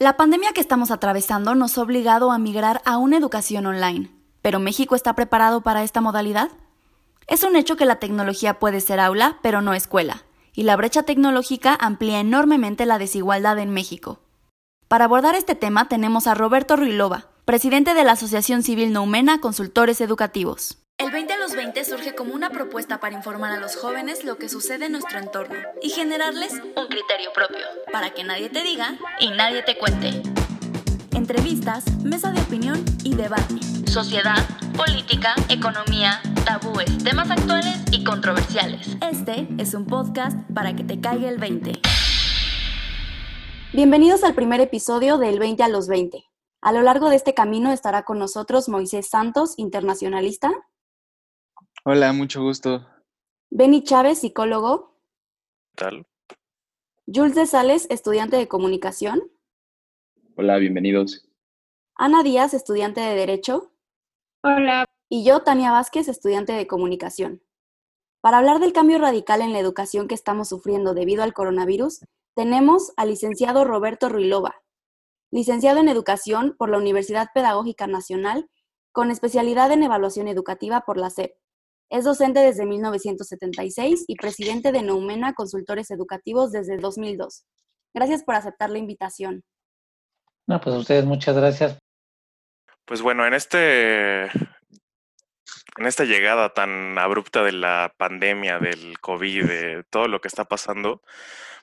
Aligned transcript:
La 0.00 0.16
pandemia 0.16 0.52
que 0.52 0.60
estamos 0.60 0.92
atravesando 0.92 1.56
nos 1.56 1.76
ha 1.76 1.82
obligado 1.82 2.30
a 2.30 2.38
migrar 2.38 2.82
a 2.84 2.98
una 2.98 3.16
educación 3.16 3.66
online. 3.66 4.12
¿Pero 4.42 4.60
México 4.60 4.94
está 4.94 5.16
preparado 5.16 5.62
para 5.62 5.82
esta 5.82 6.00
modalidad? 6.00 6.52
Es 7.26 7.42
un 7.42 7.56
hecho 7.56 7.76
que 7.76 7.84
la 7.84 7.96
tecnología 7.96 8.60
puede 8.60 8.80
ser 8.80 9.00
aula, 9.00 9.40
pero 9.42 9.60
no 9.60 9.74
escuela, 9.74 10.22
y 10.54 10.62
la 10.62 10.76
brecha 10.76 11.02
tecnológica 11.02 11.76
amplía 11.80 12.20
enormemente 12.20 12.86
la 12.86 12.98
desigualdad 12.98 13.58
en 13.58 13.70
México. 13.70 14.20
Para 14.86 15.06
abordar 15.06 15.34
este 15.34 15.56
tema 15.56 15.88
tenemos 15.88 16.28
a 16.28 16.34
Roberto 16.34 16.76
Ruilova, 16.76 17.30
presidente 17.44 17.92
de 17.94 18.04
la 18.04 18.12
Asociación 18.12 18.62
Civil 18.62 18.92
Noumena 18.92 19.40
Consultores 19.40 20.00
Educativos. 20.00 20.78
El 20.98 21.12
20 21.12 21.32
a 21.32 21.38
los 21.38 21.54
20 21.54 21.84
surge 21.84 22.16
como 22.16 22.34
una 22.34 22.50
propuesta 22.50 22.98
para 22.98 23.14
informar 23.14 23.52
a 23.52 23.60
los 23.60 23.76
jóvenes 23.76 24.24
lo 24.24 24.36
que 24.36 24.48
sucede 24.48 24.86
en 24.86 24.92
nuestro 24.92 25.20
entorno 25.20 25.54
y 25.80 25.90
generarles 25.90 26.52
un 26.54 26.88
criterio 26.88 27.32
propio, 27.32 27.64
para 27.92 28.10
que 28.10 28.24
nadie 28.24 28.48
te 28.50 28.64
diga 28.64 28.98
y 29.20 29.28
nadie 29.28 29.62
te 29.62 29.78
cuente. 29.78 30.24
Entrevistas, 31.12 31.84
mesa 32.02 32.32
de 32.32 32.40
opinión 32.40 32.84
y 33.04 33.14
debate. 33.14 33.62
Sociedad, 33.86 34.44
política, 34.76 35.36
economía, 35.48 36.20
tabúes, 36.44 36.98
temas 37.04 37.30
actuales 37.30 37.76
y 37.92 38.02
controversiales. 38.02 38.96
Este 39.00 39.46
es 39.56 39.74
un 39.74 39.86
podcast 39.86 40.36
para 40.52 40.74
que 40.74 40.82
te 40.82 41.00
caiga 41.00 41.28
el 41.28 41.38
20. 41.38 41.80
Bienvenidos 43.72 44.24
al 44.24 44.34
primer 44.34 44.60
episodio 44.60 45.16
del 45.16 45.38
20 45.38 45.62
a 45.62 45.68
los 45.68 45.86
20. 45.86 46.24
A 46.60 46.72
lo 46.72 46.82
largo 46.82 47.08
de 47.08 47.14
este 47.14 47.34
camino 47.34 47.70
estará 47.70 48.02
con 48.02 48.18
nosotros 48.18 48.68
Moisés 48.68 49.08
Santos, 49.08 49.54
internacionalista. 49.58 50.52
Hola, 51.84 52.12
mucho 52.12 52.42
gusto. 52.42 52.86
Benny 53.50 53.82
Chávez, 53.82 54.18
psicólogo. 54.18 55.00
¿Qué 55.76 55.84
tal? 55.84 56.06
Jules 57.06 57.34
de 57.34 57.46
Sales, 57.46 57.86
estudiante 57.88 58.36
de 58.36 58.48
comunicación. 58.48 59.30
Hola, 60.36 60.58
bienvenidos. 60.58 61.28
Ana 61.94 62.22
Díaz, 62.22 62.52
estudiante 62.52 63.00
de 63.00 63.14
Derecho. 63.14 63.72
Hola. 64.42 64.84
Y 65.08 65.24
yo, 65.24 65.42
Tania 65.42 65.70
Vázquez, 65.70 66.08
estudiante 66.08 66.52
de 66.52 66.66
comunicación. 66.66 67.42
Para 68.20 68.38
hablar 68.38 68.58
del 68.58 68.72
cambio 68.72 68.98
radical 68.98 69.40
en 69.40 69.52
la 69.52 69.60
educación 69.60 70.08
que 70.08 70.14
estamos 70.14 70.48
sufriendo 70.48 70.94
debido 70.94 71.22
al 71.22 71.32
coronavirus, 71.32 72.00
tenemos 72.34 72.92
al 72.96 73.10
licenciado 73.10 73.64
Roberto 73.64 74.08
Ruilova, 74.08 74.62
licenciado 75.30 75.78
en 75.78 75.88
Educación 75.88 76.56
por 76.58 76.70
la 76.70 76.78
Universidad 76.78 77.28
Pedagógica 77.32 77.86
Nacional, 77.86 78.50
con 78.92 79.10
especialidad 79.10 79.70
en 79.70 79.84
Evaluación 79.84 80.26
Educativa 80.26 80.80
por 80.80 80.98
la 80.98 81.10
SEP. 81.10 81.32
Es 81.90 82.04
docente 82.04 82.40
desde 82.40 82.66
1976 82.66 84.04
y 84.06 84.16
presidente 84.16 84.72
de 84.72 84.82
Noumena 84.82 85.32
Consultores 85.32 85.90
Educativos 85.90 86.52
desde 86.52 86.76
2002. 86.76 87.44
Gracias 87.94 88.22
por 88.22 88.34
aceptar 88.34 88.68
la 88.70 88.78
invitación. 88.78 89.42
No, 90.46 90.60
pues 90.60 90.76
a 90.76 90.78
ustedes 90.78 91.04
muchas 91.04 91.36
gracias. 91.36 91.78
Pues 92.84 93.00
bueno, 93.00 93.26
en 93.26 93.34
este 93.34 94.24
en 94.24 95.86
esta 95.86 96.04
llegada 96.04 96.52
tan 96.52 96.98
abrupta 96.98 97.42
de 97.42 97.52
la 97.52 97.94
pandemia, 97.96 98.58
del 98.58 98.98
COVID, 98.98 99.44
de 99.44 99.84
todo 99.90 100.08
lo 100.08 100.20
que 100.20 100.28
está 100.28 100.44
pasando, 100.44 101.02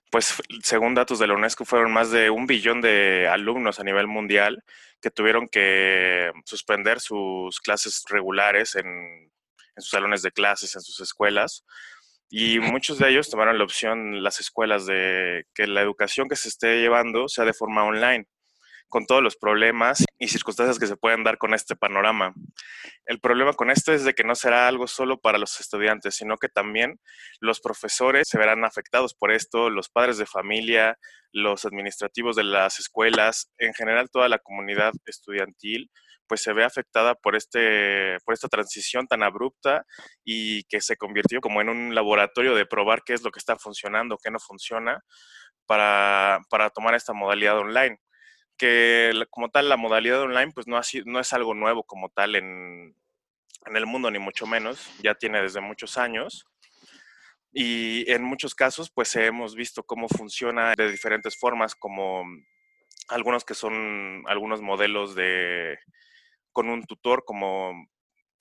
pues 0.10 0.36
según 0.64 0.96
datos 0.96 1.20
de 1.20 1.28
la 1.28 1.34
UNESCO 1.34 1.66
fueron 1.66 1.92
más 1.92 2.12
de 2.12 2.30
un 2.30 2.48
billón 2.48 2.82
de 2.82 3.28
alumnos 3.28 3.80
a 3.80 3.84
nivel 3.84 4.08
mundial 4.08 4.64
que 5.02 5.12
tuvieron 5.12 5.48
que 5.48 6.32
suspender 6.46 7.00
sus 7.00 7.60
clases 7.60 8.04
regulares 8.10 8.76
en 8.76 9.32
en 9.76 9.82
sus 9.82 9.92
salones 9.92 10.22
de 10.22 10.32
clases, 10.32 10.76
en 10.76 10.82
sus 10.82 11.00
escuelas. 11.00 11.64
Y 12.30 12.60
muchos 12.60 12.98
de 12.98 13.10
ellos 13.10 13.30
tomaron 13.30 13.58
la 13.58 13.64
opción, 13.64 14.24
las 14.24 14.40
escuelas, 14.40 14.86
de 14.86 15.46
que 15.54 15.68
la 15.68 15.82
educación 15.82 16.28
que 16.28 16.36
se 16.36 16.50
esté 16.50 16.82
llevando 16.82 17.28
sea 17.28 17.46
de 17.46 17.54
forma 17.54 17.84
online, 17.84 18.28
con 18.90 19.06
todos 19.06 19.22
los 19.22 19.36
problemas 19.36 20.04
y 20.18 20.28
circunstancias 20.28 20.80
que 20.80 20.88
se 20.88 20.98
pueden 20.98 21.24
dar 21.24 21.38
con 21.38 21.54
este 21.54 21.76
panorama. 21.76 22.34
El 23.06 23.20
problema 23.20 23.54
con 23.54 23.70
esto 23.70 23.94
es 23.94 24.04
de 24.04 24.14
que 24.14 24.24
no 24.24 24.36
será 24.36 24.68
algo 24.68 24.88
solo 24.88 25.20
para 25.20 25.38
los 25.38 25.60
estudiantes, 25.60 26.16
sino 26.16 26.38
que 26.38 26.50
también 26.50 27.00
los 27.40 27.60
profesores 27.62 28.28
se 28.28 28.38
verán 28.38 28.66
afectados 28.66 29.14
por 29.14 29.32
esto, 29.32 29.70
los 29.70 29.90
padres 29.90 30.18
de 30.18 30.26
familia, 30.26 30.98
los 31.32 31.66
administrativos 31.66 32.36
de 32.36 32.44
las 32.44 32.80
escuelas, 32.80 33.52
en 33.58 33.74
general 33.74 34.10
toda 34.10 34.30
la 34.30 34.40
comunidad 34.40 34.94
estudiantil 35.06 35.92
pues 36.28 36.42
se 36.42 36.54
ve 36.54 36.64
afectada 36.64 37.16
por, 37.16 37.36
este, 37.36 38.18
por 38.26 38.34
esta 38.34 38.48
transición 38.48 39.08
tan 39.08 39.24
abrupta 39.24 39.86
y 40.24 40.64
que 40.64 40.82
se 40.82 40.98
convirtió 40.98 41.42
como 41.42 41.62
en 41.62 41.70
un 41.70 41.96
laboratorio 41.96 42.56
de 42.56 42.66
probar 42.66 43.04
qué 43.06 43.14
es 43.14 43.24
lo 43.24 43.32
que 43.32 43.40
está 43.40 43.58
funcionando, 43.58 44.18
qué 44.18 44.32
no 44.32 44.40
funciona, 44.40 45.04
para, 45.66 46.40
para 46.50 46.70
tomar 46.70 46.96
esta 46.96 47.14
modalidad 47.14 47.58
online. 47.58 48.00
Que 48.58 49.12
como 49.30 49.50
tal 49.50 49.68
la 49.68 49.78
modalidad 49.78 50.22
online 50.22 50.52
pues 50.54 50.68
no, 50.68 50.78
ha 50.78 50.84
sido, 50.84 51.06
no 51.08 51.20
es 51.20 51.34
algo 51.34 51.54
nuevo 51.54 51.84
como 51.84 52.10
tal 52.10 52.36
en, 52.36 52.96
en 53.66 53.76
el 53.76 53.86
mundo, 53.86 54.10
ni 54.12 54.20
mucho 54.20 54.48
menos, 54.48 54.90
ya 55.04 55.16
tiene 55.16 55.42
desde 55.42 55.62
muchos 55.62 55.98
años. 55.98 56.46
Y 57.52 58.10
en 58.12 58.24
muchos 58.24 58.54
casos, 58.54 58.92
pues 58.94 59.16
hemos 59.16 59.56
visto 59.56 59.84
cómo 59.84 60.10
funciona 60.10 60.74
de 60.76 60.92
diferentes 60.92 61.38
formas, 61.38 61.74
como 61.74 62.26
algunos 63.08 63.46
que 63.46 63.54
son 63.54 64.24
algunos 64.28 64.62
modelos 64.62 65.16
de, 65.16 65.78
con 66.56 66.70
un 66.70 66.86
tutor 66.86 67.26
como, 67.26 67.74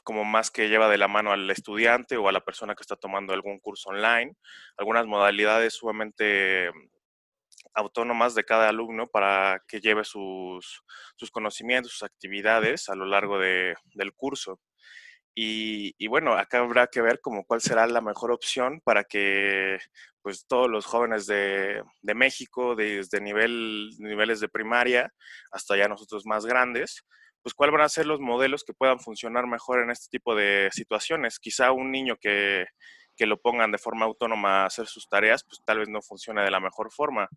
como 0.04 0.24
más 0.24 0.52
que 0.52 0.68
lleva 0.68 0.88
de 0.88 0.98
la 0.98 1.08
mano 1.08 1.32
al 1.32 1.50
estudiante 1.50 2.16
o 2.16 2.28
a 2.28 2.32
la 2.32 2.44
persona 2.44 2.76
que 2.76 2.82
está 2.82 2.94
tomando 2.94 3.32
algún 3.32 3.58
curso 3.58 3.90
online, 3.90 4.36
algunas 4.76 5.04
modalidades 5.04 5.74
sumamente 5.74 6.70
autónomas 7.74 8.36
de 8.36 8.44
cada 8.44 8.68
alumno 8.68 9.08
para 9.08 9.60
que 9.66 9.80
lleve 9.80 10.04
sus, 10.04 10.84
sus 11.16 11.32
conocimientos, 11.32 11.90
sus 11.90 12.04
actividades 12.04 12.88
a 12.88 12.94
lo 12.94 13.04
largo 13.04 13.36
de, 13.40 13.74
del 13.94 14.14
curso. 14.14 14.60
Y, 15.34 15.96
y, 15.98 16.06
bueno, 16.06 16.34
acá 16.34 16.60
habrá 16.60 16.86
que 16.86 17.02
ver 17.02 17.20
como 17.20 17.44
cuál 17.44 17.60
será 17.60 17.88
la 17.88 18.00
mejor 18.00 18.30
opción 18.30 18.80
para 18.84 19.02
que 19.02 19.78
pues 20.22 20.46
todos 20.46 20.70
los 20.70 20.86
jóvenes 20.86 21.26
de, 21.26 21.82
de 22.00 22.14
México, 22.14 22.76
desde 22.76 23.20
nivel, 23.20 23.90
niveles 23.98 24.38
de 24.38 24.48
primaria 24.48 25.12
hasta 25.50 25.76
ya 25.76 25.88
nosotros 25.88 26.24
más 26.26 26.46
grandes, 26.46 27.04
pues 27.44 27.54
cuáles 27.54 27.74
van 27.74 27.82
a 27.82 27.90
ser 27.90 28.06
los 28.06 28.20
modelos 28.20 28.64
que 28.64 28.72
puedan 28.72 28.98
funcionar 28.98 29.46
mejor 29.46 29.82
en 29.82 29.90
este 29.90 30.08
tipo 30.08 30.34
de 30.34 30.70
situaciones. 30.72 31.38
Quizá 31.38 31.72
un 31.72 31.92
niño 31.92 32.16
que, 32.18 32.64
que 33.14 33.26
lo 33.26 33.38
pongan 33.38 33.70
de 33.70 33.76
forma 33.76 34.06
autónoma 34.06 34.62
a 34.62 34.66
hacer 34.66 34.86
sus 34.86 35.06
tareas, 35.10 35.44
pues 35.44 35.60
tal 35.62 35.80
vez 35.80 35.90
no 35.90 36.00
funcione 36.00 36.42
de 36.42 36.50
la 36.50 36.58
mejor 36.58 36.90
forma. 36.90 37.28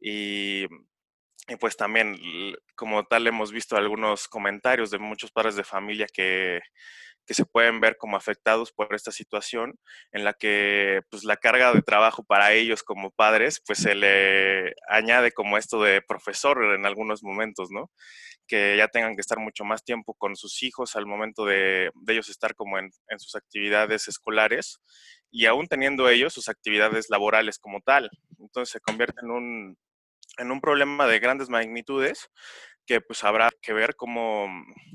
Y, 0.00 0.64
y, 1.48 1.56
pues 1.58 1.76
también, 1.76 2.16
como 2.76 3.04
tal, 3.04 3.26
hemos 3.26 3.50
visto 3.50 3.76
algunos 3.76 4.28
comentarios 4.28 4.92
de 4.92 5.00
muchos 5.00 5.32
padres 5.32 5.56
de 5.56 5.64
familia 5.64 6.06
que, 6.06 6.60
que 7.28 7.34
se 7.34 7.44
pueden 7.44 7.78
ver 7.78 7.98
como 7.98 8.16
afectados 8.16 8.72
por 8.72 8.94
esta 8.94 9.12
situación 9.12 9.78
en 10.12 10.24
la 10.24 10.32
que 10.32 11.02
pues 11.10 11.24
la 11.24 11.36
carga 11.36 11.74
de 11.74 11.82
trabajo 11.82 12.24
para 12.24 12.54
ellos 12.54 12.82
como 12.82 13.10
padres 13.10 13.62
pues 13.66 13.80
se 13.80 13.94
le 13.94 14.74
añade 14.88 15.32
como 15.32 15.58
esto 15.58 15.82
de 15.82 16.00
profesor 16.00 16.64
en 16.74 16.86
algunos 16.86 17.22
momentos, 17.22 17.70
¿no? 17.70 17.90
Que 18.46 18.78
ya 18.78 18.88
tengan 18.88 19.14
que 19.14 19.20
estar 19.20 19.38
mucho 19.38 19.62
más 19.62 19.84
tiempo 19.84 20.14
con 20.14 20.36
sus 20.36 20.62
hijos 20.62 20.96
al 20.96 21.04
momento 21.04 21.44
de, 21.44 21.90
ellos 22.06 22.30
estar 22.30 22.54
como 22.54 22.78
en, 22.78 22.90
en, 23.08 23.20
sus 23.20 23.34
actividades 23.34 24.08
escolares 24.08 24.80
y 25.30 25.44
aún 25.44 25.68
teniendo 25.68 26.08
ellos 26.08 26.32
sus 26.32 26.48
actividades 26.48 27.10
laborales 27.10 27.58
como 27.58 27.82
tal. 27.82 28.08
Entonces 28.38 28.72
se 28.72 28.80
convierte 28.80 29.20
en 29.22 29.30
un, 29.30 29.78
en 30.38 30.50
un 30.50 30.62
problema 30.62 31.06
de 31.06 31.18
grandes 31.18 31.50
magnitudes 31.50 32.30
que 32.86 33.02
pues 33.02 33.22
habrá 33.22 33.50
que 33.60 33.74
ver 33.74 33.96
cómo, 33.96 34.48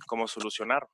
cómo 0.07 0.27
solucionar. 0.27 0.87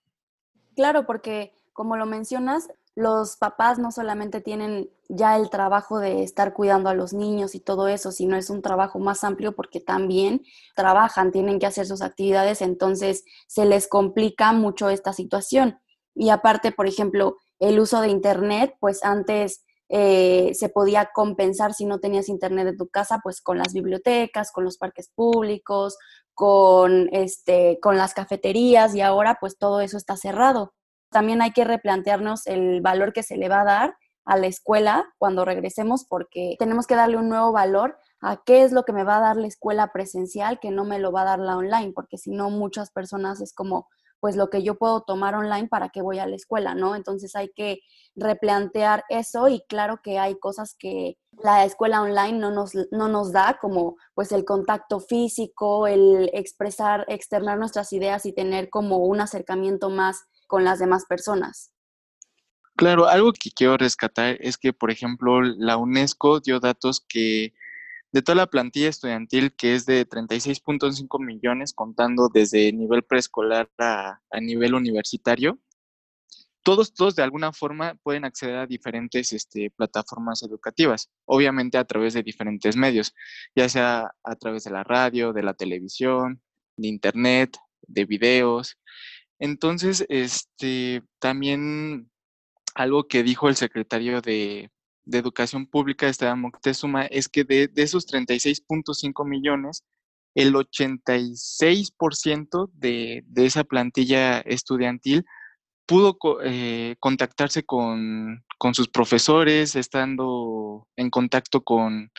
Claro, 0.80 1.06
porque 1.06 1.52
como 1.74 1.98
lo 1.98 2.06
mencionas, 2.06 2.70
los 2.96 3.36
papás 3.36 3.80
no 3.80 3.92
solamente 3.92 4.40
tienen 4.40 4.90
ya 5.10 5.36
el 5.36 5.50
trabajo 5.50 6.00
de 6.00 6.24
estar 6.24 6.54
cuidando 6.54 6.88
a 6.88 6.94
los 6.94 7.12
niños 7.12 7.54
y 7.54 7.60
todo 7.60 7.90
eso, 7.90 8.14
sino 8.14 8.38
es 8.38 8.50
un 8.50 8.62
trabajo 8.62 8.98
más 8.98 9.26
amplio 9.26 9.54
porque 9.54 9.82
también 9.82 10.42
trabajan, 10.78 11.34
tienen 11.34 11.60
que 11.60 11.66
hacer 11.66 11.86
sus 11.86 12.02
actividades, 12.02 12.62
entonces 12.62 13.26
se 13.46 13.66
les 13.66 13.90
complica 13.90 14.54
mucho 14.54 14.90
esta 14.90 15.12
situación. 15.12 15.78
Y 16.16 16.30
aparte, 16.30 16.72
por 16.72 16.88
ejemplo, 16.88 17.36
el 17.60 17.78
uso 17.78 18.00
de 18.00 18.08
Internet, 18.08 18.78
pues 18.80 19.04
antes 19.04 19.66
eh, 19.90 20.52
se 20.54 20.70
podía 20.70 21.10
compensar 21.14 21.74
si 21.74 21.84
no 21.84 22.00
tenías 22.00 22.30
Internet 22.30 22.68
en 22.70 22.78
tu 22.78 22.88
casa, 22.88 23.20
pues 23.22 23.42
con 23.42 23.58
las 23.58 23.74
bibliotecas, 23.74 24.54
con 24.54 24.64
los 24.64 24.78
parques 24.78 25.10
públicos, 25.14 25.98
con, 26.40 27.10
este, 27.12 27.82
con 27.82 27.98
las 27.98 28.14
cafeterías 28.14 28.96
y 28.96 29.02
ahora 29.02 29.40
pues 29.42 29.58
todo 29.58 29.82
eso 29.82 29.98
está 29.98 30.16
cerrado. 30.16 30.74
También 31.12 31.42
hay 31.42 31.52
que 31.52 31.66
replantearnos 31.66 32.48
el 32.48 32.80
valor 32.80 33.12
que 33.12 33.24
se 33.24 33.36
le 33.36 33.50
va 33.50 33.60
a 33.60 33.66
dar 33.66 33.98
a 34.24 34.38
la 34.38 34.48
escuela 34.48 35.14
cuando 35.18 35.44
regresemos 35.44 36.06
porque 36.06 36.56
tenemos 36.58 36.88
que 36.88 36.96
darle 36.96 37.18
un 37.18 37.28
nuevo 37.28 37.52
valor 37.52 37.98
a 38.22 38.42
qué 38.46 38.64
es 38.64 38.72
lo 38.72 38.86
que 38.86 38.94
me 38.94 39.04
va 39.04 39.18
a 39.18 39.20
dar 39.20 39.36
la 39.36 39.48
escuela 39.48 39.92
presencial 39.92 40.62
que 40.62 40.72
no 40.72 40.86
me 40.86 41.00
lo 41.00 41.12
va 41.12 41.24
a 41.24 41.26
dar 41.26 41.40
la 41.40 41.58
online, 41.58 41.92
porque 41.94 42.18
si 42.18 42.32
no 42.32 42.50
muchas 42.50 42.90
personas 42.90 43.42
es 43.42 43.54
como, 43.54 43.90
pues 44.22 44.38
lo 44.38 44.50
que 44.50 44.64
yo 44.64 44.76
puedo 44.76 45.02
tomar 45.02 45.36
online, 45.36 45.68
¿para 45.68 45.90
qué 45.90 46.02
voy 46.02 46.20
a 46.20 46.26
la 46.26 46.38
escuela? 46.38 46.74
¿No? 46.74 46.96
Entonces 46.96 47.36
hay 47.36 47.50
que 47.54 47.82
replantear 48.16 49.04
eso 49.10 49.50
y 49.50 49.62
claro 49.68 50.00
que 50.02 50.20
hay 50.20 50.40
cosas 50.40 50.74
que 50.80 51.18
la 51.44 51.66
escuela 51.66 52.02
online 52.02 52.38
no 52.38 52.52
nos, 52.52 52.74
no 52.92 53.08
nos 53.08 53.32
da 53.32 53.58
como 53.60 53.98
pues 54.14 54.32
el 54.32 54.46
contacto 54.46 55.00
físico, 55.00 55.88
el 55.88 56.30
expresar, 56.34 57.06
externar 57.08 57.58
nuestras 57.58 57.94
ideas 57.94 58.26
y 58.26 58.34
tener 58.34 58.70
como 58.70 58.98
un 58.98 59.22
acercamiento 59.22 59.90
más 59.90 60.26
con 60.48 60.64
las 60.64 60.80
demás 60.80 61.06
personas. 61.06 61.72
Claro, 62.76 63.08
algo 63.08 63.34
que 63.34 63.52
quiero 63.52 63.78
rescatar 63.78 64.38
es 64.40 64.58
que, 64.58 64.72
por 64.72 64.90
ejemplo, 64.90 65.42
la 65.42 65.78
UNESCO 65.78 66.40
dio 66.40 66.60
datos 66.60 67.06
que 67.08 67.54
de 68.12 68.22
toda 68.22 68.36
la 68.36 68.48
plantilla 68.48 68.90
estudiantil, 68.90 69.54
que 69.54 69.76
es 69.76 69.86
de 69.86 70.08
36.5 70.08 71.24
millones, 71.24 71.74
contando 71.74 72.30
desde 72.34 72.72
nivel 72.72 73.04
preescolar 73.04 73.70
a, 73.78 74.22
a 74.32 74.40
nivel 74.40 74.74
universitario, 74.74 75.60
todos, 76.64 76.94
todos 76.94 77.16
de 77.16 77.24
alguna 77.24 77.54
forma 77.54 77.96
pueden 78.04 78.26
acceder 78.26 78.58
a 78.58 78.68
diferentes 78.68 79.32
este, 79.34 79.72
plataformas 79.72 80.44
educativas, 80.44 81.10
obviamente 81.26 81.78
a 81.78 81.86
través 81.86 82.14
de 82.14 82.24
diferentes 82.24 82.76
medios, 82.76 83.14
ya 83.56 83.70
sea 83.70 84.12
a 84.24 84.36
través 84.36 84.64
de 84.64 84.72
la 84.72 84.84
radio, 84.84 85.34
de 85.34 85.44
la 85.44 85.54
televisión, 85.54 86.42
de 86.78 86.88
internet, 86.88 87.58
de 87.88 88.06
videos. 88.06 88.78
Entonces, 89.40 90.06
este, 90.10 91.04
también 91.20 92.10
algo 92.76 93.08
que 93.08 93.24
dijo 93.24 93.50
el 93.50 93.56
secretario 93.56 94.22
de, 94.22 94.70
Educación 95.12 95.66
Pública, 95.66 96.08
Esteban 96.08 96.40
Moctezuma, 96.40 97.06
es 97.06 97.28
que 97.28 97.44
de, 97.44 97.72
esos 97.78 98.08
36.5 98.08 99.28
millones, 99.28 99.84
el 100.36 100.54
86% 100.54 102.70
de, 102.74 103.24
de 103.26 103.46
esa 103.48 103.64
plantilla 103.64 104.42
estudiantil 104.42 105.26
pudo 105.90 106.16
eh, 106.44 106.96
contactarse 107.00 107.64
con, 107.64 108.44
sus 108.74 108.90
profesores, 108.90 109.76
estando 109.76 110.88
en 110.96 111.10
contacto 111.10 111.64
con, 111.64 112.12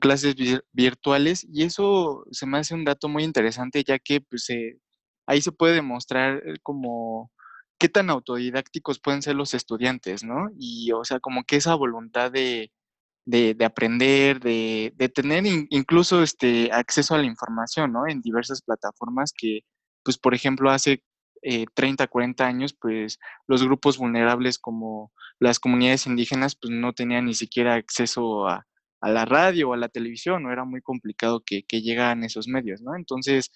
clases 0.00 0.34
virtuales 0.72 1.46
y 1.52 1.62
eso 1.62 2.24
se 2.32 2.46
me 2.46 2.58
hace 2.58 2.74
un 2.74 2.84
dato 2.84 3.08
muy 3.08 3.22
interesante 3.24 3.84
ya 3.84 3.98
que 4.00 4.20
pues, 4.20 4.48
ahí 5.26 5.40
se 5.40 5.52
puede 5.52 5.74
demostrar 5.74 6.42
eh, 6.44 6.54
como 6.62 7.30
qué 7.78 7.88
tan 7.88 8.10
autodidácticos 8.10 8.98
pueden 8.98 9.22
ser 9.22 9.36
los 9.36 9.54
estudiantes, 9.54 10.24
¿no? 10.24 10.48
Y 10.58 10.90
o 10.92 11.04
sea, 11.04 11.20
como 11.20 11.44
que 11.44 11.56
esa 11.56 11.76
voluntad 11.76 12.32
de, 12.32 12.72
aprender, 13.64 14.40
de, 14.40 15.12
tener 15.14 15.44
incluso 15.70 16.22
este 16.24 16.70
acceso 16.72 17.14
a 17.14 17.18
la 17.18 17.24
información, 17.24 17.92
¿no? 17.92 18.08
En 18.08 18.20
diversas 18.20 18.62
plataformas 18.62 19.32
que, 19.36 19.60
pues, 20.04 20.18
por 20.18 20.34
ejemplo, 20.34 20.70
hace 20.70 21.02
30, 21.74 22.04
eh, 22.04 22.08
40 22.08 22.46
años, 22.46 22.74
pues 22.78 23.18
los 23.46 23.62
grupos 23.62 23.98
vulnerables 23.98 24.58
como 24.58 25.12
las 25.38 25.58
comunidades 25.58 26.06
indígenas, 26.06 26.56
pues 26.60 26.72
no 26.72 26.92
tenían 26.92 27.26
ni 27.26 27.34
siquiera 27.34 27.74
acceso 27.74 28.48
a, 28.48 28.66
la 29.02 29.24
radio 29.24 29.70
o 29.70 29.72
a 29.72 29.78
la 29.78 29.88
televisión, 29.88 30.42
no 30.42 30.52
era 30.52 30.66
muy 30.66 30.82
complicado 30.82 31.42
que, 31.44 31.62
que 31.62 31.80
llegaran 31.80 32.22
esos 32.22 32.48
medios, 32.48 32.82
¿no? 32.82 32.94
Entonces, 32.96 33.50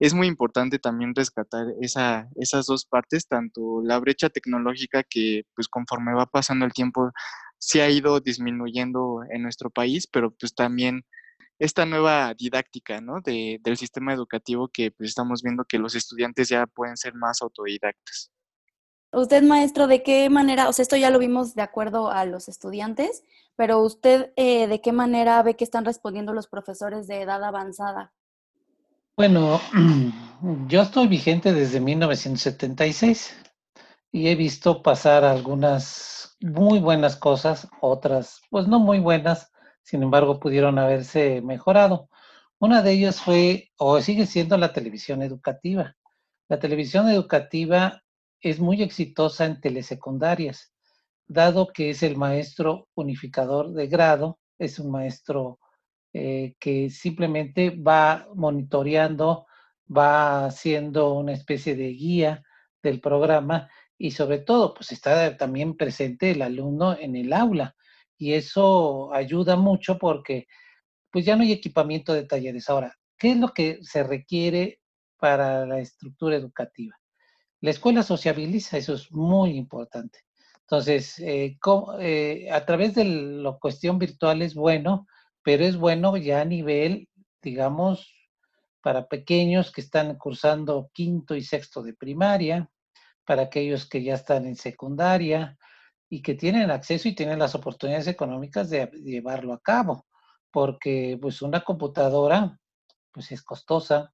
es 0.00 0.14
muy 0.14 0.26
importante 0.26 0.78
también 0.78 1.14
rescatar 1.14 1.66
esa, 1.80 2.28
esas 2.36 2.66
dos 2.66 2.86
partes, 2.86 3.28
tanto 3.28 3.82
la 3.82 3.98
brecha 3.98 4.30
tecnológica 4.30 5.02
que, 5.02 5.44
pues 5.54 5.68
conforme 5.68 6.14
va 6.14 6.26
pasando 6.26 6.64
el 6.64 6.72
tiempo, 6.72 7.12
se 7.58 7.82
ha 7.82 7.90
ido 7.90 8.20
disminuyendo 8.20 9.20
en 9.30 9.42
nuestro 9.42 9.70
país, 9.70 10.06
pero 10.06 10.30
pues 10.32 10.54
también 10.54 11.04
esta 11.60 11.84
nueva 11.84 12.34
didáctica 12.34 13.00
¿no? 13.00 13.20
de, 13.20 13.60
del 13.62 13.76
sistema 13.76 14.14
educativo 14.14 14.68
que 14.68 14.90
pues, 14.90 15.10
estamos 15.10 15.42
viendo 15.42 15.64
que 15.64 15.78
los 15.78 15.94
estudiantes 15.94 16.48
ya 16.48 16.66
pueden 16.66 16.96
ser 16.96 17.14
más 17.14 17.42
autodidactas. 17.42 18.32
Usted, 19.12 19.42
maestro, 19.42 19.86
¿de 19.86 20.02
qué 20.02 20.30
manera, 20.30 20.68
o 20.68 20.72
sea, 20.72 20.84
esto 20.84 20.96
ya 20.96 21.10
lo 21.10 21.18
vimos 21.18 21.54
de 21.54 21.62
acuerdo 21.62 22.10
a 22.10 22.24
los 22.24 22.48
estudiantes, 22.48 23.24
pero 23.56 23.80
usted, 23.80 24.32
eh, 24.36 24.68
¿de 24.68 24.80
qué 24.80 24.92
manera 24.92 25.42
ve 25.42 25.56
que 25.56 25.64
están 25.64 25.84
respondiendo 25.84 26.32
los 26.32 26.46
profesores 26.46 27.06
de 27.06 27.22
edad 27.22 27.42
avanzada? 27.44 28.14
Bueno, 29.16 29.60
yo 30.68 30.80
estoy 30.80 31.08
vigente 31.08 31.52
desde 31.52 31.80
1976 31.80 33.36
y 34.12 34.28
he 34.28 34.34
visto 34.34 34.82
pasar 34.82 35.24
algunas 35.24 36.36
muy 36.40 36.78
buenas 36.78 37.16
cosas, 37.16 37.68
otras 37.80 38.40
pues 38.48 38.66
no 38.66 38.78
muy 38.78 39.00
buenas, 39.00 39.52
sin 39.90 40.04
embargo 40.04 40.38
pudieron 40.38 40.78
haberse 40.78 41.42
mejorado. 41.42 42.08
Una 42.60 42.80
de 42.80 42.92
ellas 42.92 43.20
fue, 43.20 43.72
o 43.76 44.00
sigue 44.00 44.24
siendo 44.26 44.56
la 44.56 44.72
televisión 44.72 45.20
educativa. 45.20 45.96
La 46.48 46.60
televisión 46.60 47.08
educativa 47.08 48.00
es 48.40 48.60
muy 48.60 48.82
exitosa 48.82 49.46
en 49.46 49.60
telesecundarias, 49.60 50.72
dado 51.26 51.66
que 51.66 51.90
es 51.90 52.04
el 52.04 52.16
maestro 52.16 52.86
unificador 52.94 53.72
de 53.72 53.88
grado, 53.88 54.38
es 54.60 54.78
un 54.78 54.92
maestro 54.92 55.58
eh, 56.12 56.54
que 56.60 56.88
simplemente 56.90 57.70
va 57.70 58.28
monitoreando, 58.36 59.46
va 59.88 60.44
haciendo 60.44 61.14
una 61.14 61.32
especie 61.32 61.74
de 61.74 61.88
guía 61.88 62.44
del 62.80 63.00
programa 63.00 63.68
y 63.98 64.12
sobre 64.12 64.38
todo, 64.38 64.72
pues 64.72 64.92
está 64.92 65.36
también 65.36 65.76
presente 65.76 66.30
el 66.30 66.42
alumno 66.42 66.96
en 66.96 67.16
el 67.16 67.32
aula 67.32 67.74
y 68.20 68.34
eso 68.34 69.12
ayuda 69.14 69.56
mucho 69.56 69.96
porque 69.96 70.46
pues 71.10 71.24
ya 71.24 71.36
no 71.36 71.42
hay 71.42 71.52
equipamiento 71.52 72.12
de 72.12 72.26
talleres. 72.26 72.68
Ahora, 72.68 72.94
¿qué 73.16 73.32
es 73.32 73.38
lo 73.38 73.48
que 73.54 73.78
se 73.80 74.02
requiere 74.02 74.78
para 75.16 75.64
la 75.64 75.80
estructura 75.80 76.36
educativa? 76.36 76.94
La 77.62 77.70
escuela 77.70 78.02
sociabiliza, 78.02 78.76
eso 78.76 78.92
es 78.92 79.10
muy 79.10 79.56
importante. 79.56 80.20
Entonces, 80.60 81.18
eh, 81.18 81.58
eh, 81.98 82.48
a 82.52 82.66
través 82.66 82.94
de 82.94 83.04
la 83.06 83.52
cuestión 83.52 83.98
virtual 83.98 84.42
es 84.42 84.54
bueno, 84.54 85.06
pero 85.42 85.64
es 85.64 85.78
bueno 85.78 86.14
ya 86.18 86.42
a 86.42 86.44
nivel, 86.44 87.08
digamos, 87.40 88.14
para 88.82 89.08
pequeños 89.08 89.72
que 89.72 89.80
están 89.80 90.14
cursando 90.18 90.90
quinto 90.92 91.34
y 91.34 91.42
sexto 91.42 91.82
de 91.82 91.94
primaria, 91.94 92.70
para 93.24 93.44
aquellos 93.44 93.88
que 93.88 94.02
ya 94.02 94.14
están 94.14 94.44
en 94.44 94.56
secundaria, 94.56 95.56
y 96.10 96.22
que 96.22 96.34
tienen 96.34 96.70
acceso 96.72 97.08
y 97.08 97.14
tienen 97.14 97.38
las 97.38 97.54
oportunidades 97.54 98.08
económicas 98.08 98.68
de, 98.68 98.90
llevarlo 99.04 99.52
a 99.54 99.60
cabo, 99.60 100.06
porque 100.50 101.16
pues 101.22 101.40
una 101.40 101.60
computadora 101.60 102.58
pues 103.12 103.30
es 103.30 103.42
costosa, 103.42 104.12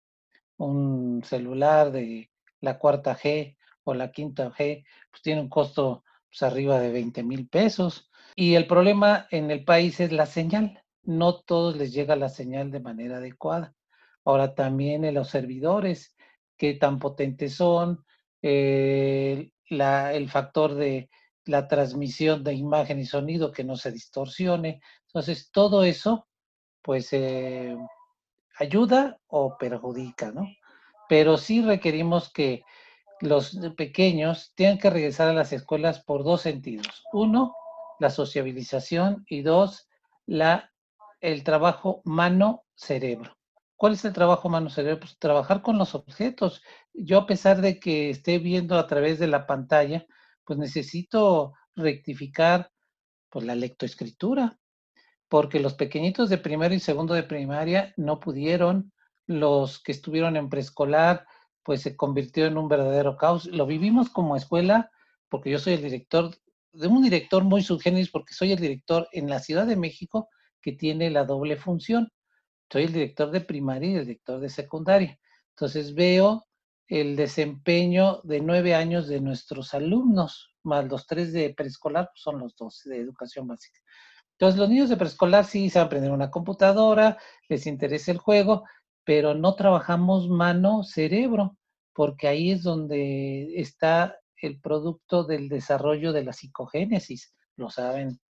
un 0.58 1.22
celular 1.24 1.90
de 1.90 2.30
la 2.60 2.78
cuarta 2.78 3.16
G 3.16 3.56
o 3.84 3.94
la 3.94 4.12
quinta 4.12 4.50
G 4.50 4.84
pues 5.10 5.22
tiene 5.22 5.40
un 5.40 5.48
costo 5.48 6.04
pues, 6.28 6.42
arriba 6.42 6.78
de 6.78 6.92
20 6.92 7.22
mil 7.22 7.48
pesos. 7.48 8.10
Y 8.34 8.54
el 8.54 8.66
problema 8.66 9.26
en 9.30 9.50
el 9.50 9.64
país 9.64 9.98
es 10.00 10.12
la 10.12 10.26
señal. 10.26 10.82
No 11.02 11.40
todos 11.40 11.76
les 11.76 11.94
llega 11.94 12.14
la 12.16 12.28
señal 12.28 12.70
de 12.70 12.80
manera 12.80 13.18
adecuada. 13.18 13.74
Ahora 14.24 14.54
también 14.54 15.04
en 15.04 15.14
los 15.14 15.30
servidores, 15.30 16.14
qué 16.58 16.74
tan 16.74 16.98
potentes 16.98 17.54
son, 17.54 18.04
eh, 18.42 19.50
el 19.68 20.30
factor 20.30 20.74
de 20.74 21.08
la 21.46 21.68
transmisión 21.68 22.44
de 22.44 22.54
imagen 22.54 22.98
y 22.98 23.06
sonido 23.06 23.52
que 23.52 23.64
no 23.64 23.76
se 23.76 23.92
distorsione. 23.92 24.80
Entonces, 25.06 25.50
todo 25.50 25.84
eso, 25.84 26.26
pues, 26.82 27.12
eh, 27.12 27.76
ayuda 28.58 29.18
o 29.28 29.56
perjudica, 29.56 30.32
¿no? 30.32 30.46
Pero 31.08 31.36
sí 31.36 31.62
requerimos 31.62 32.32
que 32.32 32.64
los 33.20 33.58
pequeños 33.76 34.52
tengan 34.54 34.78
que 34.78 34.90
regresar 34.90 35.28
a 35.28 35.32
las 35.32 35.52
escuelas 35.52 36.02
por 36.02 36.24
dos 36.24 36.42
sentidos. 36.42 37.04
Uno, 37.12 37.54
la 37.98 38.10
sociabilización 38.10 39.24
y 39.28 39.42
dos, 39.42 39.88
la, 40.26 40.72
el 41.20 41.44
trabajo 41.44 42.02
mano-cerebro. 42.04 43.36
¿Cuál 43.76 43.92
es 43.92 44.04
el 44.04 44.12
trabajo 44.12 44.48
mano-cerebro? 44.48 45.00
Pues 45.00 45.18
trabajar 45.18 45.62
con 45.62 45.78
los 45.78 45.94
objetos. 45.94 46.62
Yo 46.92 47.18
a 47.18 47.26
pesar 47.26 47.60
de 47.60 47.78
que 47.78 48.10
esté 48.10 48.38
viendo 48.38 48.78
a 48.78 48.86
través 48.86 49.18
de 49.18 49.26
la 49.26 49.46
pantalla, 49.46 50.06
pues 50.46 50.58
necesito 50.58 51.52
rectificar 51.74 52.70
pues 53.28 53.44
la 53.44 53.54
lectoescritura, 53.54 54.58
porque 55.28 55.60
los 55.60 55.74
pequeñitos 55.74 56.30
de 56.30 56.38
primero 56.38 56.72
y 56.72 56.80
segundo 56.80 57.12
de 57.12 57.24
primaria 57.24 57.92
no 57.96 58.20
pudieron, 58.20 58.92
los 59.26 59.82
que 59.82 59.92
estuvieron 59.92 60.36
en 60.36 60.48
preescolar, 60.48 61.26
pues 61.64 61.82
se 61.82 61.96
convirtió 61.96 62.46
en 62.46 62.56
un 62.56 62.68
verdadero 62.68 63.16
caos. 63.16 63.46
Lo 63.46 63.66
vivimos 63.66 64.08
como 64.08 64.36
escuela, 64.36 64.90
porque 65.28 65.50
yo 65.50 65.58
soy 65.58 65.74
el 65.74 65.82
director, 65.82 66.30
de 66.72 66.86
un 66.86 67.02
director 67.02 67.42
muy 67.42 67.62
subgéneris, 67.62 68.10
porque 68.10 68.34
soy 68.34 68.52
el 68.52 68.60
director 68.60 69.08
en 69.10 69.28
la 69.28 69.40
Ciudad 69.40 69.66
de 69.66 69.74
México 69.74 70.28
que 70.62 70.72
tiene 70.72 71.10
la 71.10 71.24
doble 71.24 71.56
función. 71.56 72.12
Soy 72.70 72.84
el 72.84 72.92
director 72.92 73.32
de 73.32 73.40
primaria 73.40 73.90
y 73.90 73.94
el 73.96 74.06
director 74.06 74.38
de 74.38 74.48
secundaria. 74.48 75.18
Entonces 75.50 75.94
veo 75.94 76.46
el 76.88 77.16
desempeño 77.16 78.20
de 78.22 78.40
nueve 78.40 78.74
años 78.74 79.08
de 79.08 79.20
nuestros 79.20 79.74
alumnos, 79.74 80.54
más 80.62 80.86
los 80.86 81.06
tres 81.06 81.32
de 81.32 81.54
preescolar, 81.54 82.10
pues 82.12 82.22
son 82.22 82.38
los 82.38 82.54
dos 82.56 82.82
de 82.84 82.98
educación 82.98 83.46
básica. 83.46 83.80
Entonces, 84.32 84.58
los 84.60 84.68
niños 84.68 84.88
de 84.88 84.96
preescolar 84.96 85.44
sí 85.44 85.70
saben 85.70 85.86
aprender 85.86 86.10
una 86.12 86.30
computadora, 86.30 87.18
les 87.48 87.66
interesa 87.66 88.12
el 88.12 88.18
juego, 88.18 88.64
pero 89.04 89.34
no 89.34 89.54
trabajamos 89.54 90.28
mano-cerebro, 90.28 91.56
porque 91.94 92.28
ahí 92.28 92.50
es 92.50 92.62
donde 92.62 93.58
está 93.58 94.18
el 94.36 94.60
producto 94.60 95.24
del 95.24 95.48
desarrollo 95.48 96.12
de 96.12 96.24
la 96.24 96.32
psicogénesis, 96.32 97.34
lo 97.56 97.70
saben 97.70 98.20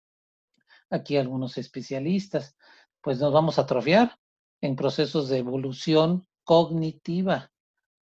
aquí 0.91 1.17
algunos 1.17 1.59
especialistas, 1.59 2.57
pues 3.01 3.19
nos 3.19 3.33
vamos 3.33 3.59
a 3.59 3.63
atrofiar 3.63 4.17
en 4.61 4.77
procesos 4.77 5.29
de 5.29 5.39
evolución 5.39 6.27
cognitiva, 6.45 7.51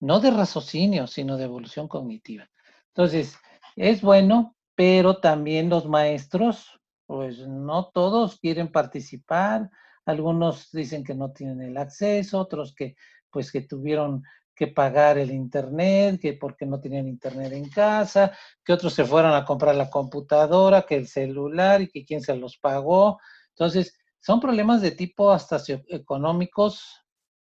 no 0.00 0.20
de 0.20 0.30
raciocinio, 0.30 1.06
sino 1.06 1.36
de 1.36 1.44
evolución 1.44 1.88
cognitiva. 1.88 2.48
Entonces, 2.88 3.36
es 3.76 4.02
bueno, 4.02 4.56
pero 4.74 5.18
también 5.18 5.68
los 5.68 5.86
maestros, 5.86 6.80
pues 7.06 7.46
no 7.46 7.90
todos 7.92 8.38
quieren 8.38 8.70
participar, 8.70 9.70
algunos 10.04 10.70
dicen 10.72 11.04
que 11.04 11.14
no 11.14 11.32
tienen 11.32 11.62
el 11.62 11.76
acceso, 11.76 12.40
otros 12.40 12.74
que 12.74 12.96
pues 13.30 13.52
que 13.52 13.60
tuvieron 13.60 14.22
que 14.54 14.66
pagar 14.66 15.18
el 15.18 15.30
internet, 15.30 16.18
que 16.20 16.32
porque 16.32 16.66
no 16.66 16.80
tenían 16.80 17.06
internet 17.06 17.52
en 17.52 17.68
casa, 17.68 18.36
que 18.64 18.72
otros 18.72 18.94
se 18.94 19.04
fueron 19.04 19.32
a 19.32 19.44
comprar 19.44 19.76
la 19.76 19.90
computadora, 19.90 20.82
que 20.82 20.96
el 20.96 21.06
celular 21.06 21.80
y 21.80 21.88
que 21.88 22.04
quién 22.04 22.22
se 22.22 22.34
los 22.36 22.58
pagó. 22.58 23.20
Entonces, 23.50 23.96
son 24.20 24.40
problemas 24.40 24.82
de 24.82 24.90
tipo 24.92 25.30
hasta 25.30 25.62
económicos, 25.88 27.04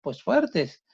pues 0.00 0.22
fuertes, 0.22 0.84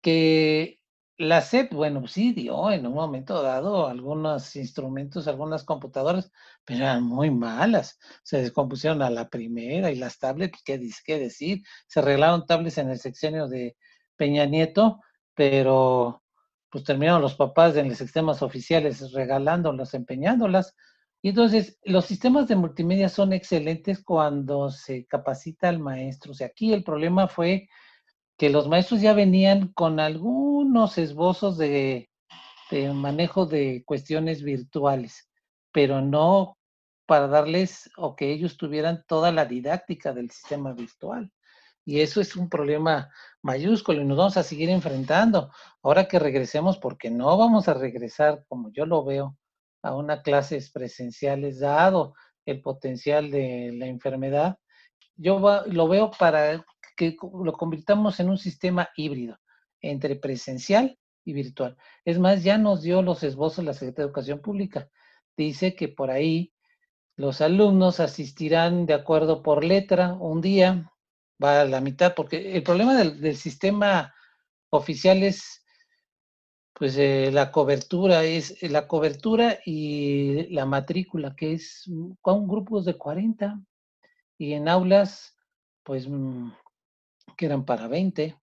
que 0.00 0.79
la 1.20 1.42
SEP, 1.42 1.74
bueno, 1.74 2.08
sí 2.08 2.32
dio 2.32 2.70
en 2.72 2.86
un 2.86 2.94
momento 2.94 3.42
dado 3.42 3.88
algunos 3.88 4.56
instrumentos, 4.56 5.28
algunas 5.28 5.64
computadoras, 5.64 6.32
pero 6.64 6.80
eran 6.80 7.02
muy 7.02 7.30
malas. 7.30 7.98
Se 8.22 8.40
descompusieron 8.40 9.02
a 9.02 9.10
la 9.10 9.28
primera 9.28 9.90
y 9.90 9.96
las 9.96 10.18
tablets, 10.18 10.62
¿qué, 10.64 10.80
qué 11.04 11.18
decir? 11.18 11.62
Se 11.86 12.00
arreglaron 12.00 12.46
tablets 12.46 12.78
en 12.78 12.88
el 12.88 12.98
sexenio 12.98 13.48
de 13.48 13.76
Peña 14.16 14.46
Nieto, 14.46 15.00
pero 15.34 16.22
pues 16.70 16.84
terminaron 16.84 17.20
los 17.20 17.34
papás 17.34 17.76
en 17.76 17.90
los 17.90 17.98
sistemas 17.98 18.40
oficiales 18.40 19.12
regalándolas, 19.12 19.92
empeñándolas. 19.92 20.74
Y 21.20 21.28
entonces 21.30 21.78
los 21.84 22.06
sistemas 22.06 22.48
de 22.48 22.56
multimedia 22.56 23.10
son 23.10 23.34
excelentes 23.34 24.02
cuando 24.02 24.70
se 24.70 25.04
capacita 25.04 25.68
al 25.68 25.80
maestro. 25.80 26.32
O 26.32 26.34
sea, 26.34 26.46
aquí 26.46 26.72
el 26.72 26.82
problema 26.82 27.28
fue 27.28 27.68
que 28.40 28.48
los 28.48 28.68
maestros 28.68 29.02
ya 29.02 29.12
venían 29.12 29.68
con 29.74 30.00
algunos 30.00 30.96
esbozos 30.96 31.58
de, 31.58 32.08
manejo 32.94 33.44
de 33.44 33.82
cuestiones 33.84 34.42
virtuales, 34.42 35.28
pero 35.72 36.00
no 36.00 36.56
para 37.04 37.26
darles 37.26 37.90
o 37.98 38.16
que 38.16 38.32
ellos 38.32 38.56
tuvieran 38.56 39.04
toda 39.06 39.30
la 39.30 39.44
didáctica 39.44 40.14
del 40.14 40.30
sistema 40.30 40.72
virtual. 40.72 41.30
Y 41.84 42.00
eso 42.00 42.22
es 42.22 42.34
un 42.34 42.48
problema 42.48 43.10
mayúsculo 43.42 44.00
y 44.00 44.06
nos 44.06 44.16
vamos 44.16 44.38
a 44.38 44.42
seguir 44.42 44.70
enfrentando. 44.70 45.52
Ahora 45.82 46.08
que 46.08 46.18
regresemos, 46.18 46.78
porque 46.78 47.10
no 47.10 47.36
vamos 47.36 47.68
a 47.68 47.74
regresar, 47.74 48.46
como 48.48 48.72
yo 48.72 48.86
lo 48.86 49.04
veo, 49.04 49.36
a 49.82 49.94
una 49.94 50.22
clases 50.22 50.70
presenciales, 50.70 51.60
dado 51.60 52.14
el 52.46 52.62
potencial 52.62 53.30
de 53.30 53.72
la 53.74 53.84
enfermedad, 53.84 54.56
yo 55.16 55.62
lo 55.66 55.88
veo 55.88 56.10
para 56.18 56.64
que 57.00 57.16
lo 57.22 57.52
convirtamos 57.54 58.20
en 58.20 58.28
un 58.28 58.36
sistema 58.36 58.90
híbrido 58.94 59.38
entre 59.80 60.16
presencial 60.16 60.98
y 61.24 61.32
virtual. 61.32 61.78
Es 62.04 62.18
más, 62.18 62.44
ya 62.44 62.58
nos 62.58 62.82
dio 62.82 63.00
los 63.00 63.22
esbozos 63.22 63.64
la 63.64 63.72
Secretaría 63.72 64.04
de 64.04 64.08
Educación 64.08 64.40
Pública. 64.42 64.90
Dice 65.34 65.74
que 65.74 65.88
por 65.88 66.10
ahí 66.10 66.52
los 67.16 67.40
alumnos 67.40 68.00
asistirán 68.00 68.84
de 68.84 68.92
acuerdo 68.92 69.42
por 69.42 69.64
letra 69.64 70.12
un 70.12 70.42
día, 70.42 70.92
va 71.42 71.62
a 71.62 71.64
la 71.64 71.80
mitad, 71.80 72.14
porque 72.14 72.54
el 72.54 72.62
problema 72.62 72.94
del, 72.94 73.34
sistema 73.34 74.14
oficial 74.68 75.22
es 75.22 75.64
pues 76.74 76.96
eh, 76.98 77.30
la 77.32 77.50
cobertura 77.50 78.24
es 78.24 78.62
la 78.62 78.86
cobertura 78.86 79.58
y 79.66 80.46
la 80.54 80.66
matrícula 80.66 81.34
que 81.34 81.54
es 81.54 81.90
con 82.20 82.46
grupos 82.46 82.84
de 82.84 82.96
40 82.96 83.60
y 84.38 84.52
en 84.54 84.68
aulas 84.68 85.36
pues 85.82 86.08
mm, 86.08 86.52
que 87.36 87.46
eran 87.46 87.64
para 87.64 87.88
20. 87.88 88.36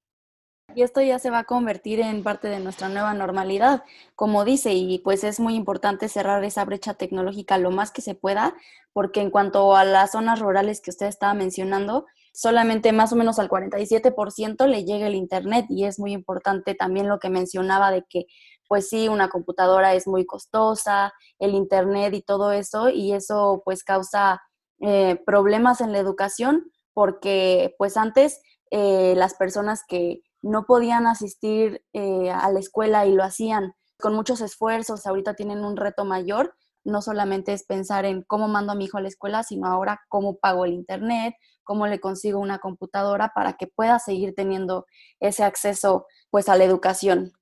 Y 0.76 0.84
esto 0.84 1.02
ya 1.02 1.18
se 1.18 1.30
va 1.30 1.40
a 1.40 1.44
convertir 1.46 2.02
en 2.02 2.24
parte 2.24 2.50
de 2.50 2.60
nuestra 2.60 2.90
nueva 2.90 3.14
normalidad, 3.14 3.84
como 4.16 4.44
dice, 4.44 4.74
y 4.74 5.00
pues 5.00 5.24
es 5.24 5.40
muy 5.40 5.56
importante 5.56 6.10
cerrar 6.10 6.44
esa 6.44 6.66
brecha 6.66 6.94
tecnológica 6.94 7.58
lo 7.58 7.72
más 7.72 7.92
que 7.92 8.02
se 8.02 8.16
pueda, 8.16 8.54
porque 8.94 9.22
en 9.22 9.32
cuanto 9.32 9.76
a 9.76 9.86
las 9.86 10.12
zonas 10.12 10.40
rurales 10.40 10.82
que 10.82 10.92
usted 10.92 11.08
estaba 11.08 11.34
mencionando, 11.34 12.06
solamente 12.34 12.92
más 12.92 13.14
o 13.14 13.16
menos 13.16 13.40
al 13.40 13.50
47% 13.50 14.68
le 14.68 14.84
llega 14.84 15.08
el 15.08 15.16
Internet 15.16 15.66
y 15.70 15.86
es 15.86 16.00
muy 16.00 16.12
importante 16.12 16.76
también 16.76 17.08
lo 17.08 17.18
que 17.18 17.30
mencionaba 17.30 17.90
de 17.90 18.04
que 18.08 18.26
pues 18.68 18.90
sí, 18.90 19.08
una 19.08 19.30
computadora 19.30 19.96
es 19.96 20.08
muy 20.08 20.26
costosa, 20.26 21.14
el 21.40 21.56
Internet 21.56 22.14
y 22.14 22.22
todo 22.22 22.52
eso, 22.52 22.90
y 22.90 23.14
eso 23.14 23.62
pues 23.64 23.84
causa 23.84 24.42
eh, 24.82 25.20
problemas 25.26 25.82
en 25.82 25.94
la 25.94 26.00
educación 26.00 26.70
porque 26.94 27.74
pues 27.78 27.98
antes 27.98 28.42
eh, 28.72 29.14
las 29.16 29.34
personas 29.36 29.84
que 29.88 30.22
no 30.42 30.66
podían 30.66 31.08
asistir 31.08 31.84
eh, 31.94 32.30
a 32.30 32.52
la 32.52 32.60
escuela 32.60 33.06
y 33.06 33.14
lo 33.14 33.24
hacían 33.24 33.74
con 34.00 34.14
muchos 34.14 34.42
esfuerzos, 34.42 35.06
ahorita 35.06 35.34
tienen 35.34 35.66
un 35.66 35.76
reto 35.76 36.06
mayor, 36.06 36.54
no 36.84 37.02
solamente 37.02 37.54
es 37.54 37.66
pensar 37.66 38.06
en 38.06 38.24
cómo 38.24 38.48
mando 38.48 38.72
a 38.72 38.76
mi 38.76 38.86
hijo 38.86 38.98
a 38.98 39.02
la 39.02 39.08
escuela, 39.08 39.44
sino 39.44 39.68
ahora 39.68 40.02
cómo 40.08 40.38
pago 40.38 40.66
el 40.66 40.74
internet, 40.74 41.36
cómo 41.64 41.88
le 41.88 42.00
consigo 42.00 42.40
una 42.40 42.60
computadora 42.60 43.32
para 43.36 43.54
que 43.54 43.68
pueda 43.68 44.00
seguir 44.00 44.34
teniendo 44.36 44.86
ese 45.20 45.44
acceso 45.44 46.06
pues 46.30 46.48
a 46.48 46.56
la 46.56 46.64
educación. 46.64 47.34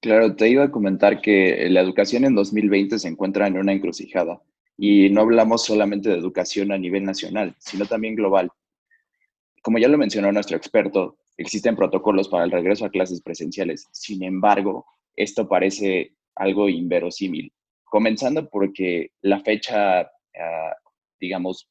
Claro, 0.00 0.34
te 0.34 0.48
iba 0.48 0.64
a 0.64 0.72
comentar 0.72 1.20
que 1.20 1.68
la 1.70 1.80
educación 1.80 2.24
en 2.24 2.34
2020 2.34 2.98
se 2.98 3.06
encuentra 3.06 3.46
en 3.46 3.56
una 3.56 3.72
encrucijada 3.72 4.42
y 4.76 5.10
no 5.10 5.20
hablamos 5.20 5.64
solamente 5.64 6.08
de 6.08 6.16
educación 6.16 6.72
a 6.72 6.78
nivel 6.78 7.04
nacional, 7.04 7.54
sino 7.58 7.86
también 7.86 8.16
global. 8.16 8.50
Como 9.62 9.78
ya 9.78 9.88
lo 9.88 9.96
mencionó 9.96 10.32
nuestro 10.32 10.56
experto, 10.56 11.18
existen 11.36 11.76
protocolos 11.76 12.28
para 12.28 12.44
el 12.44 12.50
regreso 12.50 12.84
a 12.84 12.90
clases 12.90 13.22
presenciales. 13.22 13.88
Sin 13.92 14.22
embargo, 14.24 14.84
esto 15.14 15.48
parece 15.48 16.16
algo 16.34 16.68
inverosímil, 16.68 17.52
comenzando 17.84 18.48
porque 18.48 19.12
la 19.20 19.40
fecha, 19.40 20.00
ah, 20.00 20.76
digamos, 21.20 21.68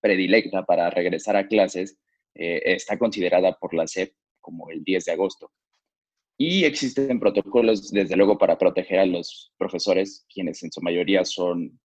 predilecta 0.00 0.64
para 0.64 0.90
regresar 0.90 1.36
a 1.36 1.48
clases 1.48 1.98
eh, 2.34 2.60
está 2.64 2.98
considerada 2.98 3.56
por 3.58 3.74
la 3.74 3.86
SEP 3.86 4.12
como 4.40 4.70
el 4.70 4.84
10 4.84 5.04
de 5.06 5.12
agosto. 5.12 5.50
Y 6.36 6.64
existen 6.64 7.20
protocolos, 7.20 7.90
desde 7.90 8.16
luego, 8.16 8.36
para 8.38 8.58
proteger 8.58 8.98
a 8.98 9.06
los 9.06 9.52
profesores, 9.56 10.26
quienes 10.32 10.62
en 10.62 10.72
su 10.72 10.80
mayoría 10.82 11.24
son 11.24 11.80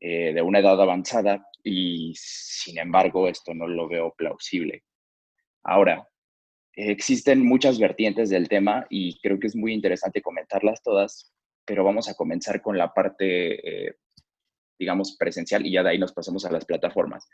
eh, 0.00 0.32
de 0.32 0.42
una 0.42 0.60
edad 0.60 0.80
avanzada 0.80 1.46
y 1.64 2.12
sin 2.16 2.78
embargo 2.78 3.28
esto 3.28 3.54
no 3.54 3.66
lo 3.66 3.88
veo 3.88 4.14
plausible. 4.16 4.84
Ahora, 5.62 6.08
existen 6.72 7.44
muchas 7.44 7.78
vertientes 7.78 8.30
del 8.30 8.48
tema 8.48 8.86
y 8.88 9.20
creo 9.20 9.38
que 9.38 9.46
es 9.46 9.56
muy 9.56 9.72
interesante 9.72 10.22
comentarlas 10.22 10.82
todas, 10.82 11.32
pero 11.64 11.84
vamos 11.84 12.08
a 12.08 12.14
comenzar 12.14 12.62
con 12.62 12.78
la 12.78 12.92
parte, 12.92 13.86
eh, 13.88 13.96
digamos, 14.78 15.16
presencial 15.18 15.66
y 15.66 15.72
ya 15.72 15.82
de 15.82 15.90
ahí 15.90 15.98
nos 15.98 16.12
pasamos 16.12 16.44
a 16.44 16.52
las 16.52 16.64
plataformas. 16.64 17.28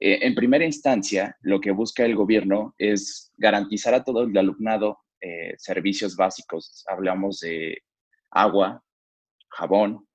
Eh, 0.00 0.20
en 0.22 0.34
primera 0.34 0.64
instancia, 0.64 1.36
lo 1.40 1.60
que 1.60 1.72
busca 1.72 2.04
el 2.04 2.14
gobierno 2.14 2.74
es 2.78 3.32
garantizar 3.36 3.94
a 3.94 4.04
todo 4.04 4.22
el 4.22 4.36
alumnado 4.36 4.98
servicios 5.56 6.14
básicos. 6.14 6.84
Hablamos 6.86 7.40
de 7.40 7.82
agua, 8.30 8.84
jabón, 9.50 10.07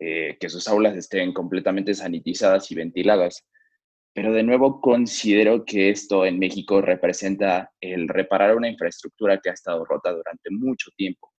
eh, 0.00 0.36
que 0.38 0.48
sus 0.48 0.68
aulas 0.68 0.96
estén 0.96 1.32
completamente 1.32 1.94
sanitizadas 1.94 2.70
y 2.70 2.74
ventiladas. 2.74 3.44
Pero 4.14 4.32
de 4.32 4.42
nuevo 4.42 4.80
considero 4.80 5.64
que 5.64 5.90
esto 5.90 6.24
en 6.26 6.38
México 6.38 6.80
representa 6.80 7.72
el 7.80 8.08
reparar 8.08 8.56
una 8.56 8.68
infraestructura 8.68 9.38
que 9.38 9.50
ha 9.50 9.54
estado 9.54 9.84
rota 9.84 10.12
durante 10.12 10.50
mucho 10.50 10.90
tiempo. 10.96 11.32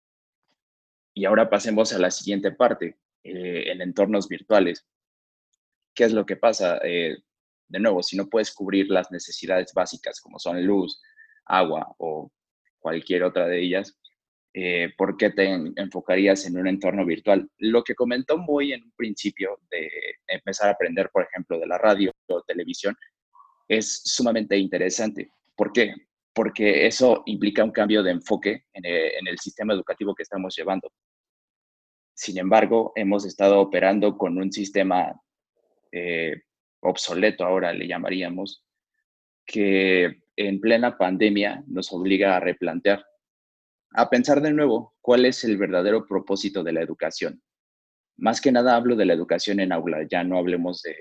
Y 1.13 1.25
ahora 1.25 1.49
pasemos 1.49 1.91
a 1.93 1.99
la 1.99 2.11
siguiente 2.11 2.51
parte, 2.51 2.97
eh, 3.23 3.71
en 3.71 3.81
entornos 3.81 4.29
virtuales. 4.29 4.85
¿Qué 5.93 6.05
es 6.05 6.13
lo 6.13 6.25
que 6.25 6.37
pasa? 6.37 6.79
Eh, 6.83 7.17
de 7.67 7.79
nuevo, 7.79 8.01
si 8.01 8.15
no 8.15 8.29
puedes 8.29 8.53
cubrir 8.53 8.89
las 8.89 9.11
necesidades 9.11 9.73
básicas 9.73 10.21
como 10.21 10.39
son 10.39 10.65
luz, 10.65 11.01
agua 11.45 11.93
o 11.97 12.31
cualquier 12.79 13.23
otra 13.23 13.47
de 13.47 13.61
ellas, 13.61 13.98
eh, 14.53 14.91
¿por 14.97 15.15
qué 15.15 15.29
te 15.29 15.45
enfocarías 15.75 16.45
en 16.45 16.57
un 16.57 16.67
entorno 16.67 17.05
virtual? 17.05 17.49
Lo 17.59 17.83
que 17.83 17.95
comentó 17.95 18.37
muy 18.37 18.73
en 18.73 18.83
un 18.83 18.91
principio 18.95 19.59
de 19.69 19.89
empezar 20.27 20.69
a 20.69 20.71
aprender, 20.71 21.09
por 21.11 21.23
ejemplo, 21.23 21.59
de 21.59 21.67
la 21.67 21.77
radio 21.77 22.11
o 22.27 22.41
televisión, 22.41 22.95
es 23.67 24.01
sumamente 24.03 24.57
interesante. 24.57 25.31
¿Por 25.55 25.71
qué? 25.71 25.93
Porque 26.33 26.87
eso 26.87 27.21
implica 27.27 27.63
un 27.63 27.71
cambio 27.71 28.01
de 28.01 28.11
enfoque 28.11 28.65
en 28.73 28.85
eh, 28.85 29.11
el, 29.19 29.37
sistema 29.37 29.73
educativo 29.73 30.15
que 30.15 30.23
estamos 30.23 30.55
llevando. 30.55 30.91
Sin 32.13 32.37
embargo, 32.39 32.91
hemos 32.95 33.25
estado 33.25 33.59
operando 33.59 34.17
con 34.17 34.37
un 34.37 34.51
sistema 34.51 35.21
eh, 35.91 36.41
obsoleto, 36.81 37.45
ahora 37.45 37.71
le 37.71 37.87
llamaríamos, 37.87 38.65
que 39.45 40.21
en 40.35 40.59
plena 40.59 40.97
pandemia 40.97 41.63
nos 41.67 41.91
obliga 41.93 42.35
a 42.35 42.39
replantear 42.39 43.05
a 43.91 44.09
pensar 44.09 44.41
de 44.41 44.53
nuevo 44.53 44.95
cuál 45.01 45.25
es 45.25 45.43
el 45.43 45.57
verdadero 45.57 46.05
propósito 46.05 46.63
de 46.63 46.73
la 46.73 46.81
educación. 46.81 47.41
Más 48.17 48.41
que 48.41 48.51
nada 48.51 48.75
hablo 48.75 48.95
de 48.95 49.05
la 49.05 49.13
educación 49.13 49.59
en 49.59 49.71
aula, 49.71 50.05
ya 50.09 50.23
no 50.23 50.37
hablemos 50.37 50.81
de 50.81 50.95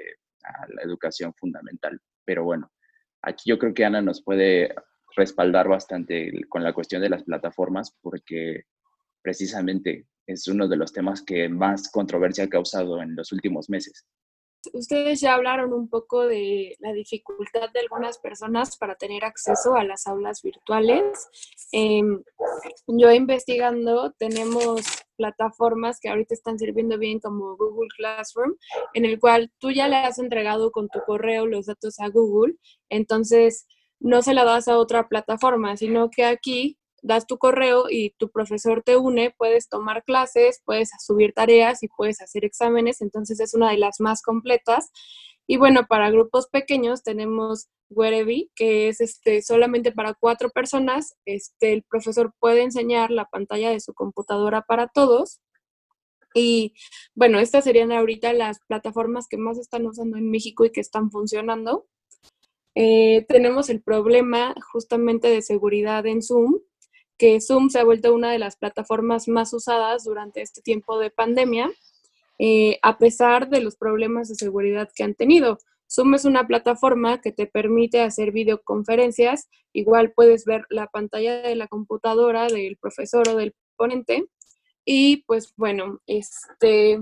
a 0.45 0.67
la 0.73 0.83
educación 0.83 1.35
fundamental. 1.35 2.01
Pero 2.25 2.45
bueno, 2.45 2.71
aquí 3.23 3.51
yo 3.51 3.59
creo 3.59 3.75
que 3.75 3.85
Ana 3.85 4.01
nos 4.01 4.23
puede 4.23 4.75
respaldar 5.17 5.69
bastante 5.69 6.33
con 6.49 6.63
la 6.63 6.73
cuestión 6.73 7.03
de 7.03 7.11
las 7.11 7.25
plataformas 7.25 7.97
porque 8.01 8.65
precisamente 9.23 10.07
es 10.27 10.47
uno 10.47 10.69
de 10.69 10.77
los 10.77 10.93
temas 10.93 11.23
que 11.23 11.49
más 11.49 11.91
controversia 11.91 12.45
ha 12.45 12.49
causado 12.49 13.03
en 13.03 13.17
los 13.17 13.33
últimos 13.33 13.69
meses. 13.69 14.07
Ustedes 14.73 15.21
ya 15.21 15.35
hablaron 15.35 15.73
un 15.73 15.89
poco 15.89 16.27
de 16.27 16.77
la 16.81 16.93
dificultad 16.93 17.71
de 17.71 17.81
algunas 17.81 18.19
personas 18.19 18.77
para 18.77 18.97
tener 18.97 19.25
acceso 19.25 19.75
a 19.75 19.85
las 19.85 20.07
aulas 20.07 20.43
virtuales. 20.43 21.29
Em, 21.73 22.23
yo 22.87 23.13
investigando 23.13 24.13
tenemos 24.19 24.83
plataformas 25.17 25.99
que 26.01 26.09
ahorita 26.09 26.35
están 26.35 26.59
sirviendo 26.59 26.99
bien 26.99 27.21
como 27.21 27.57
Google 27.57 27.89
Classroom, 27.97 28.55
en 28.95 29.05
el 29.05 29.19
cual 29.19 29.51
tú 29.59 29.71
ya 29.71 29.89
le 29.89 29.97
has 29.97 30.19
entregado 30.19 30.71
con 30.71 30.89
tu 30.89 31.01
correo 31.07 31.47
los 31.47 31.67
datos 31.67 31.99
a 32.01 32.09
Google, 32.09 32.55
entonces 32.89 33.67
no 34.01 34.23
se 34.23 34.35
la 34.35 34.45
das 34.45 34.69
a 34.69 34.79
otra 34.79 35.09
plataforma, 35.09 35.77
sino 35.77 36.09
que 36.11 36.25
aquí 36.25 36.79
das 37.03 37.27
tu 37.27 37.39
correo 37.39 37.87
y 37.91 38.11
tu 38.19 38.31
profesor 38.31 38.83
te 38.83 38.97
une, 38.97 39.35
puedes 39.37 39.69
tomar 39.69 40.05
clases, 40.05 40.63
puedes 40.65 40.91
subir 41.05 41.33
tareas 41.33 41.83
y 41.83 41.89
puedes 41.89 42.21
hacer 42.21 42.45
exámenes, 42.45 43.01
entonces 43.01 43.41
es 43.41 43.55
una 43.55 43.71
de 43.71 43.79
las 43.79 44.01
más 44.01 44.23
completas. 44.23 44.91
Y 45.47 45.57
bueno, 45.57 45.87
para 45.89 46.11
grupos 46.11 46.49
pequeños 46.49 47.03
tenemos 47.03 47.69
Wherevi, 47.91 48.51
que 48.55 48.89
es 48.89 49.01
este, 49.01 49.41
solamente 49.41 49.93
para 49.93 50.15
cuatro 50.15 50.51
personas. 50.51 51.17
Este, 51.25 51.73
el 51.73 51.83
profesor 51.85 52.35
puede 52.39 52.63
enseñar 52.63 53.11
la 53.11 53.25
pantalla 53.25 53.71
de 53.71 53.81
su 53.81 53.95
computadora 53.95 54.63
para 54.63 54.89
todos. 54.89 55.41
Y 56.35 56.75
bueno, 57.15 57.39
estas 57.39 57.65
serían 57.65 57.93
ahorita 57.93 58.35
las 58.35 58.61
plataformas 58.67 59.27
que 59.27 59.39
más 59.39 59.59
están 59.59 59.87
usando 59.87 60.19
en 60.19 60.31
México 60.31 60.67
y 60.67 60.71
que 60.71 60.81
están 60.81 61.11
funcionando. 61.11 61.87
Eh, 62.75 63.25
tenemos 63.29 63.71
el 63.71 63.83
problema 63.83 64.55
justamente 64.73 65.29
de 65.29 65.43
seguridad 65.43 66.07
en 66.07 66.23
Zoom, 66.23 66.61
que 67.19 67.41
Zoom 67.41 67.69
se 67.69 67.81
ha 67.81 67.85
vuelto 67.85 68.15
una 68.15 68.31
de 68.31 68.39
las 68.39 68.57
plataformas 68.57 69.29
más 69.29 69.53
usadas 69.53 70.05
durante 70.05 70.41
este 70.41 70.63
tiempo 70.63 70.99
de 70.99 71.11
pandemia, 71.11 71.71
eh, 72.39 72.79
a 72.83 72.97
pesar 72.99 73.51
de 73.51 73.61
los 73.61 73.77
problemas 73.77 74.29
de 74.29 74.37
seguridad 74.37 74.89
que 74.95 75.03
han 75.03 75.15
tenido. 75.15 75.59
Zoom 75.91 76.15
es 76.15 76.25
una 76.25 76.47
plataforma 76.47 77.21
que 77.21 77.33
te 77.33 77.47
permite 77.47 78.03
hacer 78.03 78.31
videoconferencias. 78.31 79.49
Igual 79.73 80.13
puedes 80.13 80.45
ver 80.45 80.65
la 80.71 80.87
pantalla 80.87 81.43
de 81.43 81.57
la 81.57 81.67
computadora 81.67 82.47
del 82.47 82.77
profesor 82.77 83.29
o 83.29 83.37
del 83.37 83.55
ponente. 83.77 84.27
Y 84.85 85.25
pues 85.27 85.55
bueno, 85.57 86.01
este, 86.07 87.01